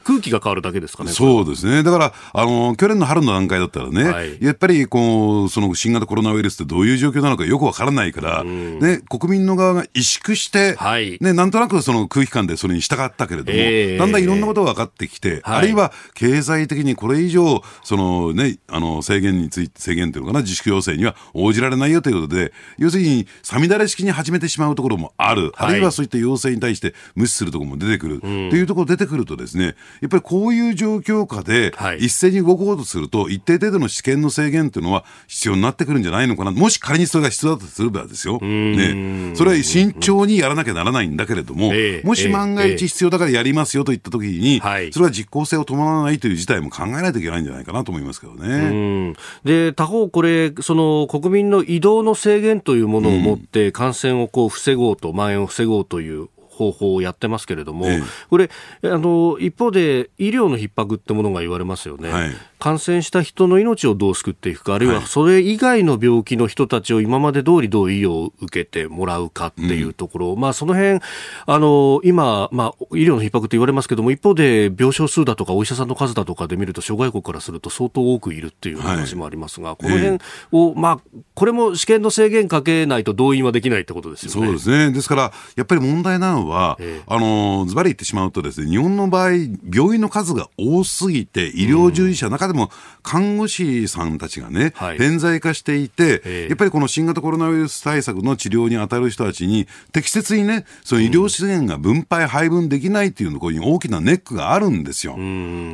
[0.04, 1.12] 空気が変わるだけですかね。
[1.12, 1.84] そうですね。
[1.84, 41.72] だから、あの、去年の春の段階だったらね、はい、やっぱり、こう、その新型コロナウイルスってどういう状況なのかよくわからないから、ね、国民の側が萎縮して、はい、ね、なんとなくその空気感でそれに従ったけれども、えー、だんだんいろんなことが分かってきて、はい、あるいは経済的にこれ以上、そのね、あの、制限について、制限というのかな、自粛要請には応じられないよということで、要するに、さみだれ式に始めてしまうところもある、あるいはそういった要請に対して無視するところも出てくる、というところ出てくるとですね、やっぱりこういう状況下で、一斉に動こうとすると、一定程度の試験の制限というのは必要になってくるんじゃないのかな、もし仮にそれが必要だとすればですよ、ね、それは慎重にやらなきゃならないんだけれども、
[42.04, 49.14] もし万が一必要だからやりますよといったときに、それは実効性を伴わないという事態も考えないといけないんじゃないかなと思いますけどね。
[49.44, 58.50] で他方、これ、その国民の移動の制限というものを持って、感染をこう防ごうと、蔓延を防ごうという方法をやってますけれども、ええ、これ
[58.84, 62.32] あの、一方で医療の逼迫ってものが言われますよね、はい、
[62.64, 71.02] 感染した人の命をどう救っていくか、あるいはそれ以外の病気の人たちを今まで通りどう医療を受けてもらうかっていうところ、うん、まあ、その辺
[71.46, 80.20] あの今、まあ、医療の逼迫と言われますけども、一方で病床数だとかお医者さんの数だとかで見ると、諸外国からすると相当多くいるっていう話もありますが、はい、この辺
[80.54, 81.00] を、まあ、
[81.34, 84.48] これも試験の制限かけないと動員はできないってことですよね。
[84.48, 84.94] そうですね。
[84.94, 89.32] ですからやっぱり問題なのは、えー、あのズバリ言ってしまうとですね日本の場合
[89.70, 105.18] 病院の数が多すぎて医療従事者、中でも看護師さんたちがね、はい、偏在化していて、えー、やっぱりこの新型コロナウイルス対策の治療に当たる人たちに適切にねその医療資源が分配配分できないっていうところに大きなネックがあるんですよ。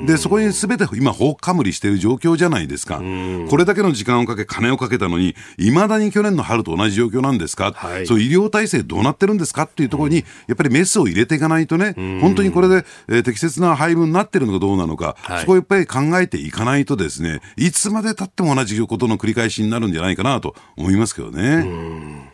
[0.06, 3.02] でそこにすべて今放かむりしている状況じゃないですか。
[3.50, 22.30] これだけの時間をかけ金をかけたのにいまだに去年の春と同じ状況なんですか、はい、そう医療体制どうなってるんですかっていうところにやっぱりメスを入れていかないとね、本当にこれで、えー、適切な配分になってるのかどうなのか、はい、そこをやっぱり考えていかないないとですね、いつまでたっても同じことの繰り返しになるんじゃないかなと思いますけどね。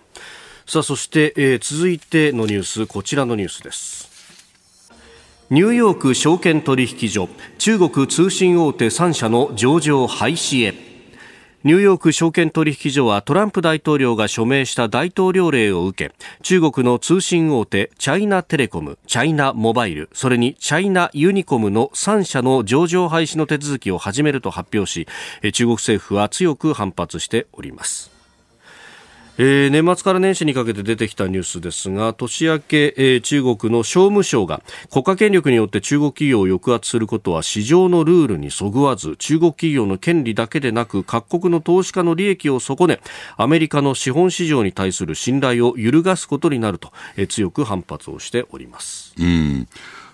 [0.66, 4.10] さあ、そして、えー、続いてのニュース、こちらのニュースです。
[5.52, 10.95] ニューヨーク証券取引所、中国通信大手3社の上場廃止へ。
[11.66, 25.08] ニューヨーク証券取引所はトランプ大統領が署名した大統領令を受け中国の通信大手チャイナテレコムチャイナモバイルそれにチャイナユニコムの3社の上場廃止の手続きを始めると発表し
[25.54, 28.15] 中国政府は強く反発しております。
[29.38, 43.00] えー、年末から年始にかけて出てきたニュースですが年明け、えー、中国の商務省が国家権力によって中国企業を抑圧することは市場のルールにそぐわず中国企業の権利だけでなく各国の投資家の利益を損ね
[43.36, 49.14] アメリカの資本市場に対する信頼を揺るがすことになると、えー、強く反発をしております。
[49.20, 49.68] うん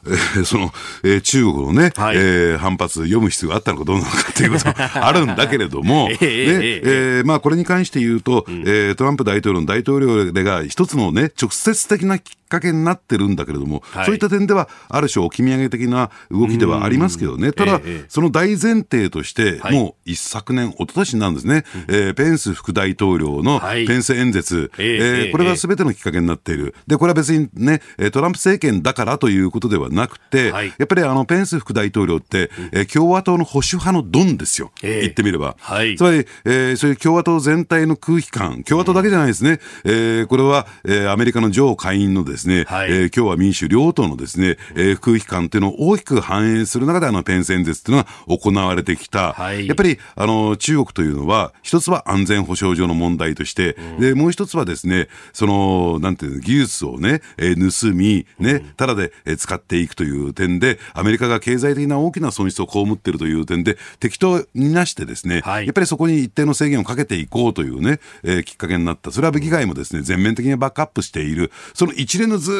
[0.05, 0.71] えー、その、
[1.03, 4.73] えー、中国のね、はい、えー、反発、読む必要があったのかどうなのかということも
[5.05, 12.19] あるんだけれども、えー、えー、まあ、これに関して言うと、うん、えー、トランプ大統領の大統領令が一つのね、直接的な
[12.51, 27.81] かけになってるんだけれども、はい、そういった点では、ある種、置き土産的な動きではありますけどね、ただ、えその大前提として、もう一昨年、一昨年なんですね、はい、えー、ペンス副大統領のペンス演説、はい、えー、これがすべてのきっかけになっている、でこれは別にね、
[28.11, 35.55] トランプ政権だからということではなくて、はい、やっぱりあのペンス副大統領って、えー、共和党の保守派のドンですよ、えー、言ってみれば。
[35.59, 49.33] はい、つまり、えー、そういう共和党全体の空気感、共和党だけじゃないですね、えー、これは、えー、アメリカの上下院のですね、はい、えー、今日は民主両党のですね、えー、空気感っていうのを大きく反映する中であのペンス演説っていうのが行われてきた。
[49.33, 69.11] はい、やっぱりあの中国というのは、一つは安全保障上の問題として、うん、で、もう一つはですね、その、なんていうの、技術をね、えー、盗み、ね、ただで使っていくという点で、アメリカが経済的な大きな損失を被っているという点で、適当になしてですね、はい、やっぱりそこに一定の制限をかけていこうというね、えー、きっかけになった。
[69.11, 71.51] それは議会もですね、全面的にバックアップしている。
[71.73, 72.51] その一連のず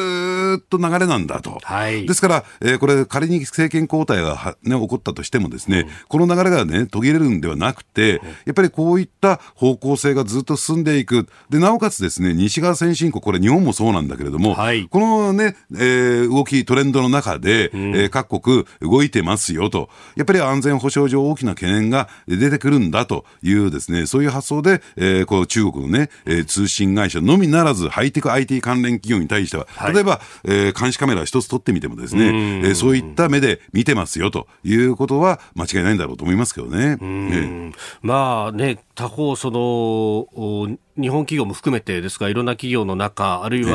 [0.60, 1.58] っと流れなんだと。
[1.62, 11.28] はい、ですから、えー、これ仮に政権交代が、ね、起こったとしてもですね、うん、この流れがね、途切れるんではなくて、やっぱりこういった方向性がずっと進んでいく。
[11.50, 19.88] で、なおかつですね、西側先進国、これ日本もそうなんだけれども、はい、このね、えー、動き、トレンドの中で、うん、えー、各国動いてますよと。
[20.16, 36.96] やっぱり安全保障上大きな懸念が出てくるんだというですね、そういう発想で、えー、こう中国のね、えー、通信会社のみならず、ハイテク IT 関連企業に対しては、例えば、えー、監視カメラ一つ取ってみてもですね、えー、そういった目で見てますよということは間違いないんだろうと思いますけどね。
[36.96, 43.74] ねまあね、他方、その、日本企業も含めてですが、いろんな企業の中、あるいは、ええ、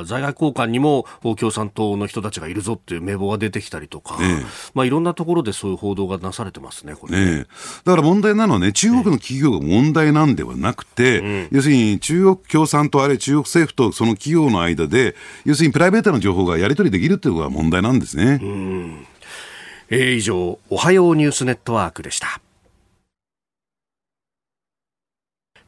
[0.00, 7.46] あ在外交換にも共産党の人たちがいるぞっていう名簿が出てきたりとか、え、まあ、いろんなところでそういう報道がなされてますね、これね。
[7.84, 18.38] だから問題なのはね、中国の企業が問題なんではなくて、要するに中国共産党、あるいは中国政府とその企業の間で、要するにプライベートな情報がやり取りできるっていうのが問題なんですね。
[18.42, 19.06] うん
[19.90, 22.40] えー、以上、おはようニュースネットワークでした。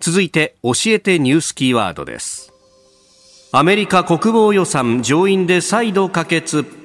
[0.03, 2.53] 続いて教えてニュースキーワードです。
[3.53, 6.82] アメリカ国防予算上院で再度可決。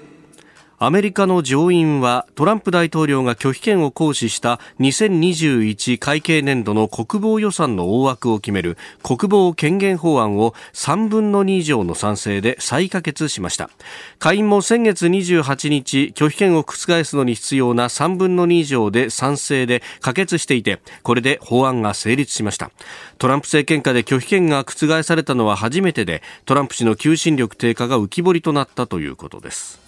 [0.80, 13.72] アメリカの上院はトランプ大統領が拒否権を行使した2021会計年度の国防予算の大枠を決める国防権限法案を3分の2以上の賛成で再可決しました。
[14.20, 22.70] 下院も先月28日拒否権を覆すのに必要な3分の2以上で賛成で可決していてこれで法案が成立しました。
[23.18, 29.87] トランプ政権下で拒否権が覆されたのは初めてでトランプ氏の求心力低下が浮き彫りとなったということです。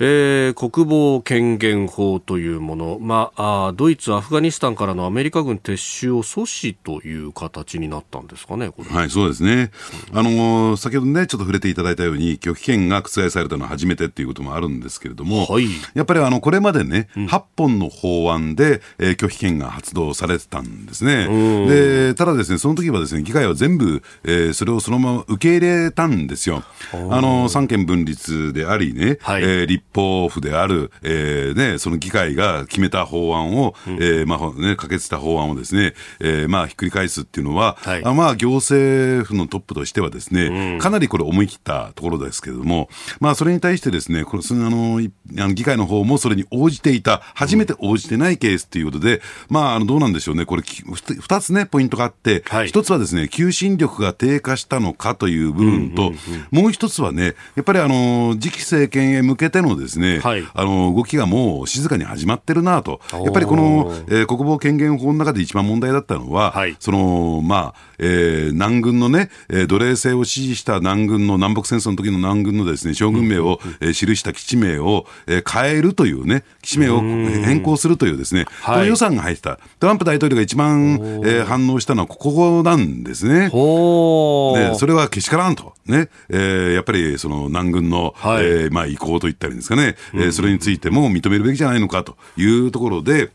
[0.00, 9.70] えー、国防権限法というもの、まあ、ドイツ、アフガニスタンからのアメリカ軍撤収を阻止という形になったんですかね、はい、そうですね、
[10.12, 21.26] あの先ほどね、ちょっと触れていただいたように、拒否権が覆されたのは初めてっていうこともあるんですけれども、はい、やっぱりあのこれまでね、うん、8本の法案で、えー、拒否権が発動されてたんですね。
[21.66, 26.62] でただですね、その時はですね、議会は全部、えー、それをそのまま受け入れたんですよ。
[26.92, 42.88] あの三権分立でありね、はい、えー、立法府である、えーね、その議会が決めた法案を、うん、えー、まあね、可決した法案をですね、えー、まあひっくり返すっていうのは、はい、あまあ行政府のトップとしてはですね、うん、かなりこれ思い切ったところですけれども、
[43.18, 56.12] まあそれに対してですね、これあのあの議会の方もそれに応じていた、初めて応じてないケースということで、まああのどうなんでしょうね、これ二つね、ポイントがあって、一、はい、つはですね、求心力が低下したのかという部分と、
[56.52, 79.58] もう一つはね、やっぱりあの次期政権へ向けてのでですね、はい、あの動きがもう静かに始まってるなと、やっぱりこの、えー、国防権限法の中で一番問題だったのは、はい、そのまあえー、南軍のね、えー、奴隷制を支持した南軍の南北戦争の時の南軍のですね将軍名を、うん、えー、記した基地名を、えー、変えるというね、基地名を変更するというですね、この予算が入ってた。
[79.80, 83.50] トランプ大統領が一番、えー、反応したのはここなんですね。
[83.50, 85.74] でそれはけしからんと。
[85.86, 93.30] ね、えー、やっぱりその南軍の、はい、えー、まあ意向といったりですかね、えー、それについても認めるべきじゃないのかというところで、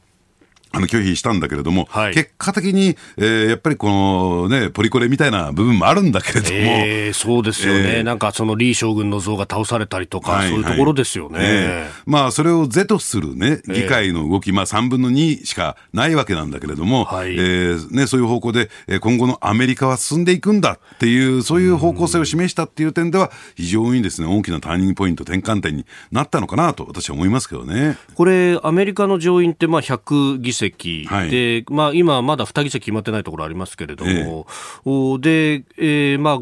[0.75, 6.55] あの拒否したんだけれども、はい、結果的に、えー、やっぱりこのね、ポリコレみたいな部分もあるんだけれども。
[6.55, 11.37] えー、そうですよね、えー、なんかその李将軍の像が倒されたりとか、はいはい、そういうところですよね。
[11.41, 27.95] えー、まあ、それを是とするね、議会の動き、まあ、3分の2しかないわけなんだけれども、はい、えー、ね、そういう方向で、今後のアメリカは進んでいくんだっていう、そういう方向性を示したっていう点では、非常にですね、大きなターニングポイント、転換点になったのかなと、私は思いますけどね。
[28.15, 31.29] これ、アメリカの上院って、まあ、100議席で、はい。
[31.29, 34.11] で、まあ、今、まだ2議席決まってないところありますけれども、
[34.85, 36.39] えー、で、えー、まあ、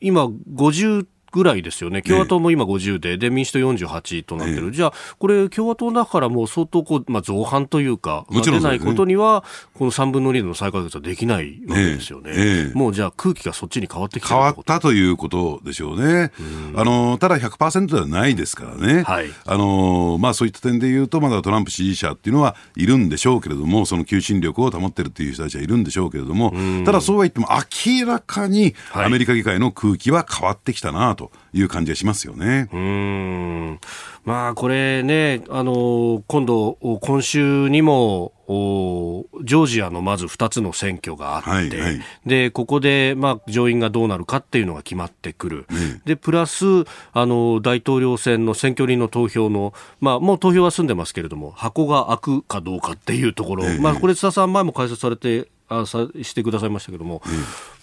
[0.00, 16.32] 今、50ぐらいですよね、共和党も今50で、で民主党48となってる、じゃあ、これ、共和党だからもう相当こう、まあ、造反というか、もちろん出ないことには、この3分の2の再開発はできないわけですよね、もうじゃあ、空気がそっちに変わってきて変わったということでしょうね、
[16.74, 26.54] あのただ100%ではないですからね、はい、あのまあ、そういった点でいうと、まだトランプ支持者っていうのはいるんでしょうけれども、その求心力を保ってるっていう人たちはいるんでしょうけれども、
[26.86, 31.25] ただそうは言っても、明らかにアメリカ議会の空気は変わってきたなと。
[31.25, 31.25] い
[31.62, 32.68] う感じがしますよね。
[32.72, 33.80] うん。
[34.24, 45.66] まあ、これね、あの今度、今週にもジョージアのまず2つの選挙があって、はいはい、でここで、まあ、上院がどうなるかっていうのが決まってくる、
[46.04, 46.64] でプラス
[47.12, 57.32] あの大統領選の選挙人の投票の、まあ、もう投票は済んでますけれども、箱が開くかどうかっていうところ、まあ、これ、津田さん、前も解説されてあさしてくださいましたけども、うん、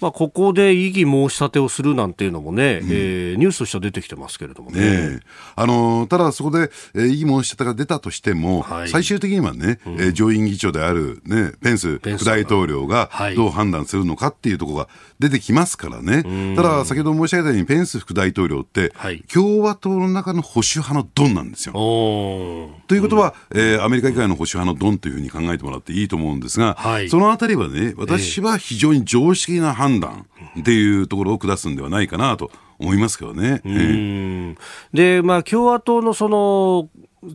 [0.03, 5.11] まあ、ここで異議申し立てをするなんていうのもね、うん、えー、ニュースとしては出てきてますけれどもね。
[5.13, 5.19] ね
[5.55, 14.89] あのただ、そこで、えー、異議申し立てが出たとしても、はい、最終的にはね、うん、えー、上院議長である、ね、ペンス副大統領がどう判断するのかっていうところが
[15.19, 21.73] 出てきますからね、はい、ただ、先ほど申し上げたように、ペンス副大統領って、はい、共和党の中の保守派のドンなんですよ。
[21.73, 30.25] ということは、うん、えー、アメリカ議会の保守派のドンというふうに考えてもらっていいと思うんですが、はい、そのあたりはね、私は非常に常識な判断判断
[30.59, 33.61] っていうところを下すんではないかなと思いますけどね。
[33.65, 34.57] えー、
[34.93, 36.89] で、まあ、共和党のその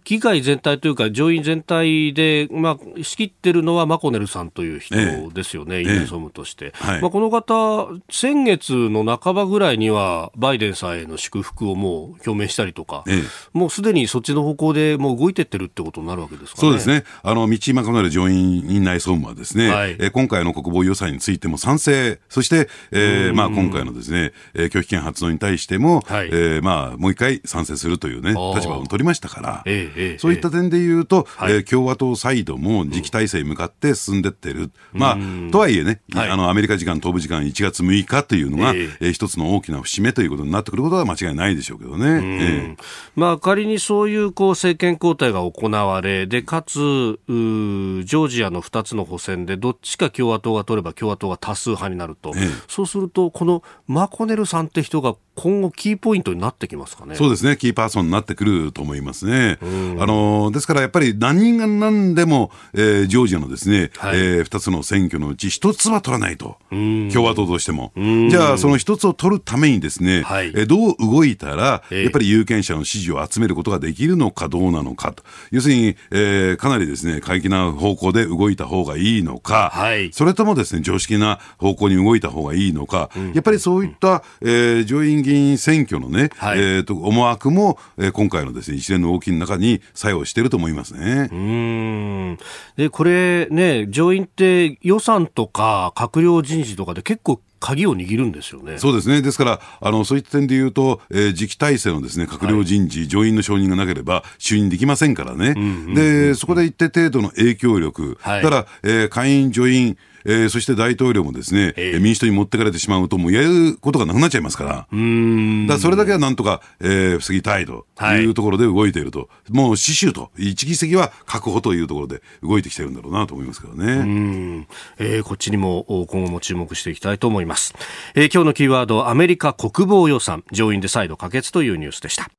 [0.05, 4.95] 議会全体というか、上院全体で、まあ、仕切ってるのはマコネルさんという人
[5.33, 6.73] ですよね、イン総務として。
[6.75, 13.05] はい、まあ、この方、先月の半ばぐらいには、バイデンさんへの祝福をもう表明したりとか、
[13.53, 17.05] もうすでにそっちの方向でもう動いてってるってことになるわけですか、ね、そうですね。
[17.23, 29.78] あの、道マコネル上院院内総務はですね、はい、え今回の国防予算についても賛成、そして、えー、まあ、今回のですね、えー、拒否権発動に対しても、はい、えー、まあ、もう一回賛成するというね、立場を取りましたから、えー
[30.19, 35.19] そういった点で言うと、えー、共和党サイドも次期体制に向かって進んでってる、まあ、
[35.51, 42.07] とはいえね、あのアメリカ時間、東部時間1月6日というのが、えー、一つの大きな節目ということになってくることは間違いないでしょうけどね。
[42.07, 42.77] えー、
[43.17, 57.15] まあ、仮にそういうこう政権交代が行われ、でかつジョージアの2つの補選で、どっちか共和党が取れば共和党が多数派になると、えー、そうすると、このマコネルさんって人が今後、キーポイントになってきますかね。
[57.15, 59.59] そうですね、キーパーソンになってくると思いますね。
[60.01, 67.93] あのですからやっぱり何が何でも、えー、ジョージアのですね、はい、えー、2つの選挙のうち1つは取らないと、共和党としても。
[68.31, 75.23] じゃあ、その1つを取るためにですね、はい、えー、どう動いたら、やっぱり有権者の支持を集めることができるのかどうなのかと。
[75.51, 92.39] 要するに、えー、かなりですね、過激な方向で動いた方がいいのか、はい、それともですね、常識な方向に動いた方がいいのか、うん、やっぱりそういった、えー、上院議員選挙のね、はい、えーと、思惑も、えー、今回のですね一連の動きの中に作用していると思いますねうん
[92.77, 98.79] でこれね、上院って予算とか閣僚人事とかで結構鍵を握るんですよね。
[98.79, 99.21] そうですね。
[99.21, 105.55] ですから、あの、そういった点で言うと、えー、次期体制のですね、閣僚人事、はい、上院の承認がなければ就任できませんからね。
[105.95, 115.67] で、そこで一定程度の影響力、はい、ただ、えー、下院、上院、えー、そして大統領もですね、えー、民主党に持ってかれてしまうと、もうやることがなくなっちゃいますから、うん。
[115.67, 118.29] だからそれだけはなんとか、えー、防ぎたいとい。
[118.29, 123.93] うところで動いていると、はい、もう死守と、一議席は確保というところで動いてきてるんだろうなと思いますけどね。
[123.93, 124.67] うん。
[124.99, 127.75] えー、こっちにも今後も注目していきたいと思います。
[128.15, 132.38] えー、今日のキーワード、アメリカ国防予算、上院で再度可決というニュースでした。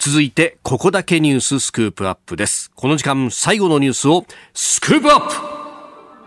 [0.00, 2.70] 続いて、ここだけニューススクープアップです。
[2.76, 4.24] この時間、最後のニュースを
[4.54, 5.34] スクープアップ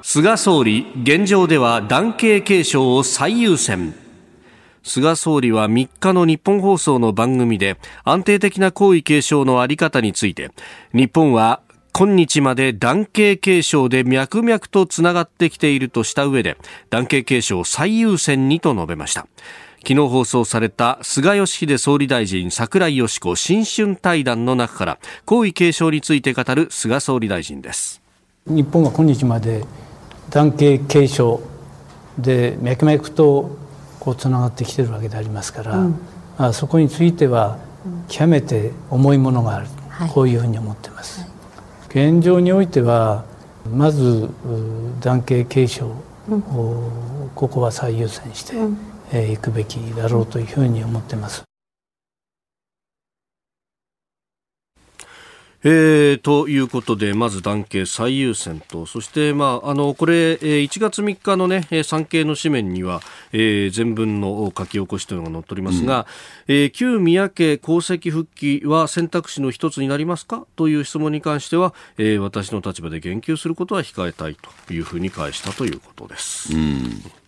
[0.02, 3.94] 菅総理、現状では男系継承を最優先。
[4.84, 10.50] 菅総理は3日の日本放送の番組で安定的な皇位継承のあり方について
[10.92, 11.62] 日本は
[11.94, 16.58] 今日まで男系継承で脈々とつながってきているとした上で
[16.90, 19.28] 男系継承最優先にと述べました
[19.84, 28.00] 昨日放送された菅義偉総理大臣櫻井義子新春対談の中から皇位継承について語る菅総理大臣です。
[28.46, 29.64] 日本は今日まで
[30.30, 31.42] 男系継承
[32.20, 33.58] で脈々と
[34.00, 36.00] こうつながってきてるわけでありますから、うん、
[36.38, 37.58] あそこについては
[38.08, 43.26] 極めて重いものがある、はい、こういうふうに思っています、はい、現状においては
[43.72, 44.30] まず
[45.02, 45.92] 男系継承
[46.30, 46.42] うん、
[47.34, 51.44] ここは最優先して、うんいくべきだろうというふうに思ってます。
[55.64, 63.02] えー、ということで、まず男系最優先と、そして、まあ、あの、これ、1月3日のね、産経の紙面には、
[63.32, 66.08] えー、全文の書き起こしというのが載っておりますが、
[66.48, 70.48] うん、えー、旧宮家功績復帰は選択肢の一つになりますか？
[70.56, 74.38] という質問に関しては、えー、私の立場で言及することは控えたい
[74.68, 76.56] というふうに返したということです。
[76.56, 77.21] うん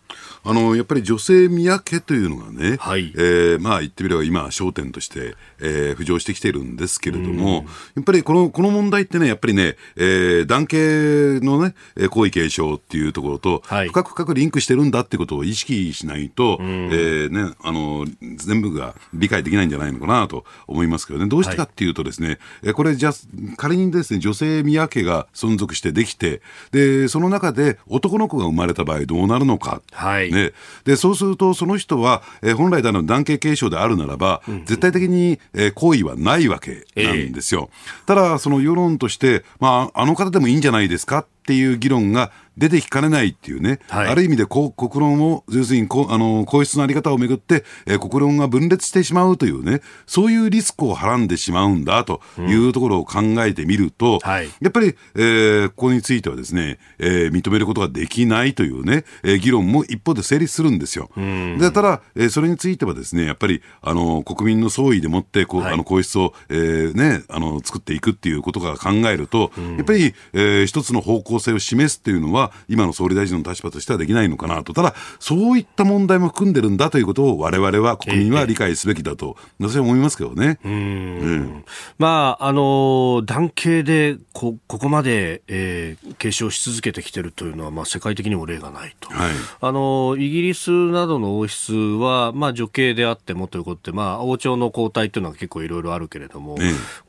[0.46, 7.66] あのやっぱり女性宮家というのがね、はい、えー、まあ言ってみれば今、焦点として、えー、浮上してきているんですけれども、
[7.96, 11.76] やっぱりこのこの問題ってね、やっぱりね、えー、男系のね、
[12.10, 23.14] 皇位継承っていうところと、はい、深く深くリンクしてるんだってことを意識しないと、えーね、あの全部が理解できないんじゃないのかなと思いますけどね、どうしてかっていうとですね、はい、これじゃ
[23.56, 26.41] 仮にですね、女性宮家が存続してできて、
[26.72, 29.82] で、その中で男の子が生まれた場合どうなるのか。
[29.94, 30.52] はいね、
[30.86, 37.70] でそうすると、その人は、えー、本来であの男系継承であるならば、うんうん、絶対的に、えー、行為はないわけなんですよ。
[37.72, 61.10] えー、ただ、その世論として、まあ、あの方でもいいんじゃないですかっていう議論が出てきかねないっていうね、はい、ある意味でこ国論を、要するにこあの皇室の在り方をめぐって、えー、国論が分裂してしまうというね、そういうリスクをはらんでしまうんだというところを考えてみると、うんはい、やっぱり、えー、ここについてはですね、えー、認めることができないというね、えー、議論も一方で成立するんですよ。
[61.16, 80.60] うん、でただ、えー、それについてはですね、やっぱりあの国民の総意でもってこう、はい、あの皇室を、えーね、あの作っていくっていうことが考えると、うん、やっぱり、えー、一つの方向性を示すっていうのは、今の総理大臣の立場としてはできないのかなと、ただ、そういった問題も含んでるんだということを、われわれは、国民は理解すべきだと、私は思いますけどね。
[80.64, 81.64] うん、
[81.98, 89.10] まあ、あの、男系でこ、ここまで、えー、継承し続けてきてるというのは、まあ、世界的にも例がないと。
[89.10, 89.32] はい、
[89.62, 96.58] あの、イギリスなどの王室は、まあ、女系であってもということで、まあ、王朝の交代というのは結構いろいろあるけれども、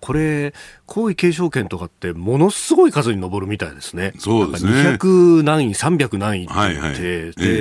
[0.01, 0.55] これ、
[0.87, 4.13] 皇位継承権とかって、ものすごい数に上るみたいですね。
[4.19, 4.73] そうですね。
[4.73, 4.99] 200
[5.43, 6.95] 何位、300何位って言って、はいはい、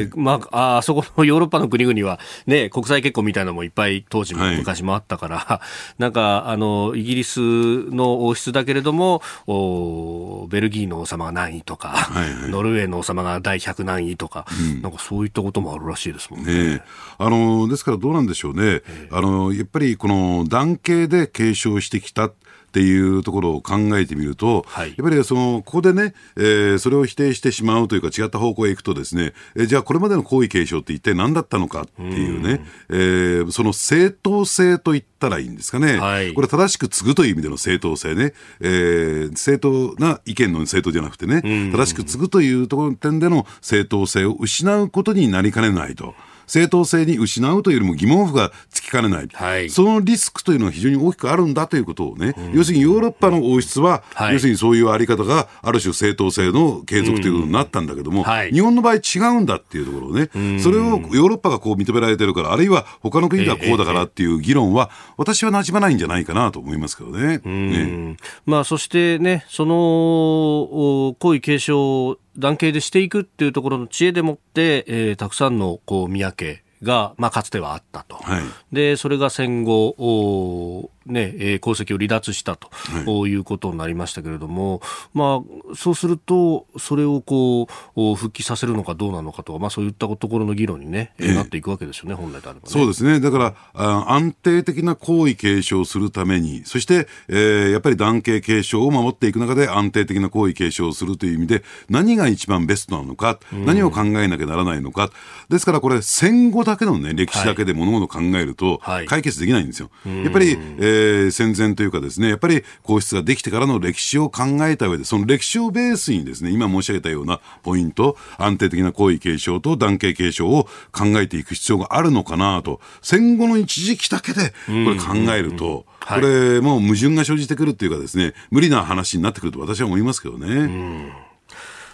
[0.07, 5.61] で、まあ、あそこのヨーロッパの国々は、ね、国際結婚みたいなのもいっぱい当時も昔もあったから、は
[5.97, 16.75] い、なんか、あの、イギリスの王室だけれども、おベルギーの王様が何位とか、はいはい、 ノルウェーの王様が第100何位とか、うん、なんかそういったこともあるらしいですもんね。
[16.75, 16.81] ね
[17.17, 18.81] あの、ですからどうなんでしょうね。
[19.11, 22.31] あの、やっぱりこの男系で継承してきた
[22.73, 46.15] っていうところを考えてみると、はい、やっぱりそのここでね、えー、それを否定してしまうというか、違った方向へ行くと、ですね、えー、じゃあ、これまでの皇位継承って一体何だったのかっていうね、うえー、その正当性といったらいいんですかね、はい、これ、正しく継ぐという意味での正当性ね、えー、正当な意見の正当じゃなくてね、正しく継ぐというところ点での正当性を失うことになりかねないと。
[46.53, 67.39] 正当性に失うというよりも疑問符がつきかねない、はい、そのリスクというのは非常に大きくあるんだということをね、うん、要するにヨーロッパの王室は、はい、要するにそういうあり方がある種正当性の継続ということになったんだけども、うんはい、日本の場合違うんだっていうところをね、うん、それをヨーロッパがこう認められてるから、あるいは他の国がこうだからっていう議論は、私はなじまないんじゃないかなと思いますけどね。
[67.43, 68.17] ね。
[68.45, 84.81] まあ、そしてね、その皇位継承男系でしていくっていうところの知恵でもって、えー、たくさんのこう宮家が、まあ、かつてはあったと、はい、でそれが戦後ね、えー、功績を離脱したと、はい、いうことになりましたけれども、
[85.13, 93.19] まあ、そうすると、それをこう、復帰させるのかどうなのかとか、まあ、そういったところの議論にね、えー、なっていくわけですよね、本来であれば、ね、そうですね。
[93.19, 105.11] だからあ、安定的な皇位継承をするために、そして、えー、やっぱり男系継承を守っていく中で安定的な皇位継承をするという意味で、何が一番ベストなのか、何を考えなきゃならないのか、
[105.49, 109.89] ですからこれ、戦後だけのね、歴史だけで物事を考えると、解決できないんですよ。
[110.03, 131.32] はい、やっぱり、えーー、戦前というかですね、やっぱり皇室ができてからの歴史を考えた上で、その歴史をベースにですね、今申し上げたようなポイント、安定的な皇位継承と男系継承を考えていく必要があるのかなと、戦後の一時期だけでこれ考えると、これもう矛盾が生じてくるっていうかですね、無理な話になってくると私は思いますけどね。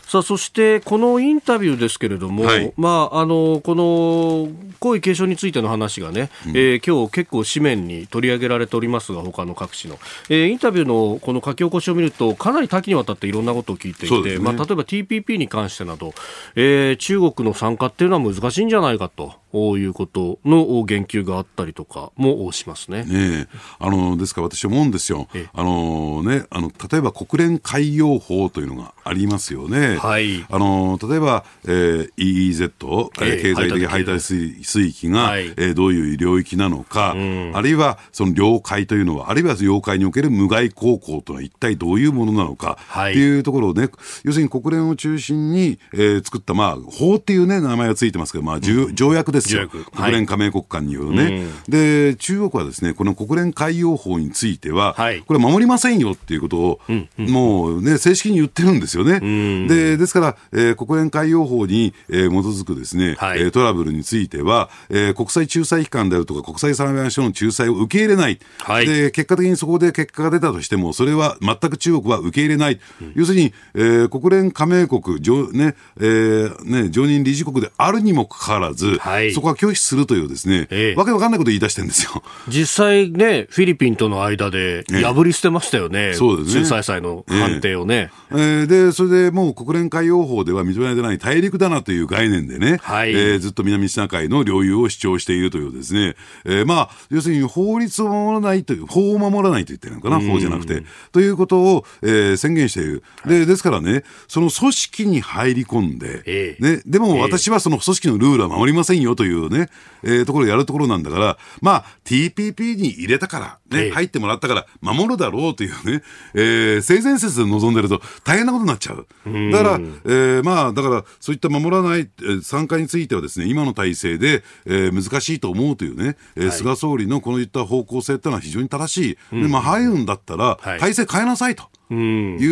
[0.09, 4.49] さあそしてこのインタビューですけれども、はい、まあ、あのこの
[4.79, 9.99] 皇位継承についての話がね、うん、えー、今日結構紙面に取り上げられておりますが他の各紙の、
[10.29, 16.15] えー、インタビューのこの書き起こしを見るとかなり多岐にわたっていろんなことを聞いていて、ね、まあ、例えば TPP に関してなど、
[16.55, 19.35] えー、中国の参加っていうのは難しいんじゃないかと。
[19.53, 23.03] いうことの言及があったりとかもしますね。
[23.03, 23.47] ね
[23.79, 25.27] あのですから私思うんですよ。
[25.53, 29.97] あのねあの例えば国連海洋法というのがありますよね。
[29.97, 43.89] はい、あの例えば、えー、EEZ、えー、経済的排他水水域が、はい、えー、どういう領域なのか、うん、あるいはその領海というのは、あるいは領海における無害航行というのは一体どういうものなのか、はい、っていうところをね、
[44.23, 49.67] 要するに国連を中心に、えー、作った、まあ、法っていうね、名前がついてますけど、まあ、うん、条約ですよ。
[49.67, 59.19] 国連加盟国間によるね、はい、で、中国はですね、この国連海洋法については、はい、これ守りませんよっていうことを、うんうん、もうね、正式に言ってるんですよね。
[59.67, 68.39] で、ですから、えー、国連海洋法に、えー、基づくですね、はい、トラブルについては、えー、国際仲裁機関であるとか、国際裁判所の仲裁を受け入れない。
[68.59, 72.79] はい、で、結果的にそこで結果が出たとしても、それは全く中国は受け入れない。
[73.01, 82.23] うん、要するに、えー、国連加盟国、常ね、えー、ね、常任理事国であるにもかかわらず、はい、そこは拒否するというですね、ええ、わけわかんないこと言い出してるんですよ。
[82.47, 86.09] 実際ね、フィリピンとの間で破り捨てましたよね。
[86.09, 86.61] え、そうですね。
[86.61, 88.11] 仲裁裁の判定をね。
[88.31, 96.15] えー、で、それでもう国連海洋法では認められてない大陸だなという概念でね、はい、えー、ずっと南シナ海の領有を主張しているというですね、
[96.45, 100.83] えー、まあ、要するに法律を守らないという、法を守らないと言ってるのかな、法じゃなくて。
[101.11, 103.03] ということを、えー、宣言している。
[103.25, 109.67] で、ですからね、その組織に入り込んで、ね、でも私はその組織のルールは守りませんよというね、
[110.01, 116.03] えー、ところをやるところなんだから、まあ、TPP に入れたから、ね、入ってもらったから守るだろうというね、
[116.35, 119.05] えー、性善説で臨んでると大変なことになっちゃう。
[119.51, 129.41] だから、えー、まあ、だから、そういった守らない、えー、参加についてはですね、今の体制で、えー、難しいと思うというね、えー、はい、菅総理のこのいった方向性っていうのは非常に正しい。
[129.41, 131.63] で、まあ、入るんだったら、体制変えなさいと。
[131.63, 131.65] い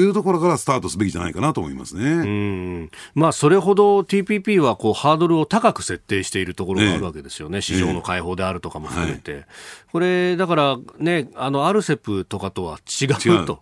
[0.09, 2.89] うところからスタートすべきじゃないかなと思いますね。
[3.13, 9.33] まあ、それほど TPP はこうハードルを高く設定しているところがあるわけですよね、市場の開放であるとかも含めて。
[9.33, 9.45] はい、
[9.91, 13.61] これ、だからね、あの、アルセプとかとは違うと。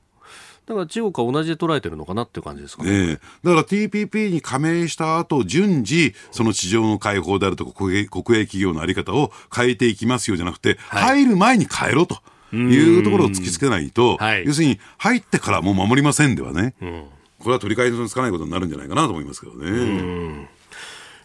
[0.65, 3.07] だから中国は同じで捉えてるのかなっていう感じですかね。
[3.07, 12.19] ねだから TPP に加盟した後、順次、その市場の開放であるとか国営企業のあり方を変えていきますよじゃなくて、はい、入る前に変えろと。
[12.53, 17.03] いうところを突きつけないと、はい、要するに入ってからもう守りませんではね、うん、
[17.39, 20.49] これは取り返しのつかないことになるんじゃないかなと思いますけどね。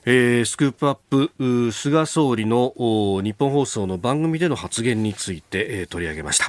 [0.06, 0.94] えー、スクープアッ
[1.36, 2.72] プ菅総理の
[3.22, 6.48] ニッポン放送の番組での発言について、えー、取り上げました。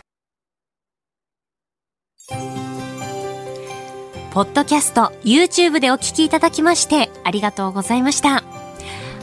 [4.32, 8.44] ポッドキャスト YouTube でお聞きいただきましてありがとうございました。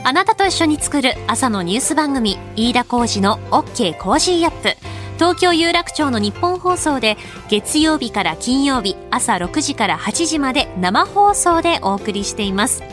[0.04, 4.76] あなたと一緒に作る朝のニュース番組飯田浩二の OK コージーアップ
[5.18, 7.16] 東京有楽町の日本放送で
[7.48, 12.84] 月曜日から金曜日朝6時から8時まで生放送でお送りしています。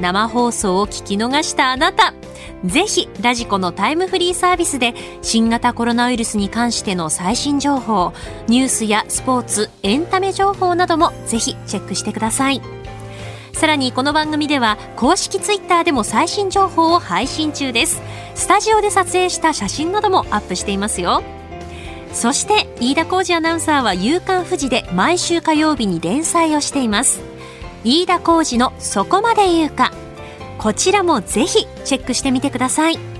[0.00, 2.14] 生放送を聞き逃したあなた
[2.64, 8.12] ぜひラジコのタイムフリーサービスで新型コロナウイルスに関しての最新情報
[8.48, 12.62] ニュースやスポーツエンタメ情報などもぜひチェックしてください。
[13.52, 18.00] さらにこの番組では公式ツイッターでも最新情報を配信中です。
[18.34, 21.22] スタジオで撮影した写真などもアップしていますよ。
[22.14, 27.20] そして飯田浩二アナウンサーは「夕刊富士」で毎週火曜日に連載をしています。
[27.82, 29.92] 飯田浩二の「そこまで言うか」
[30.58, 33.13] こちらもぜひチェックしてみてください。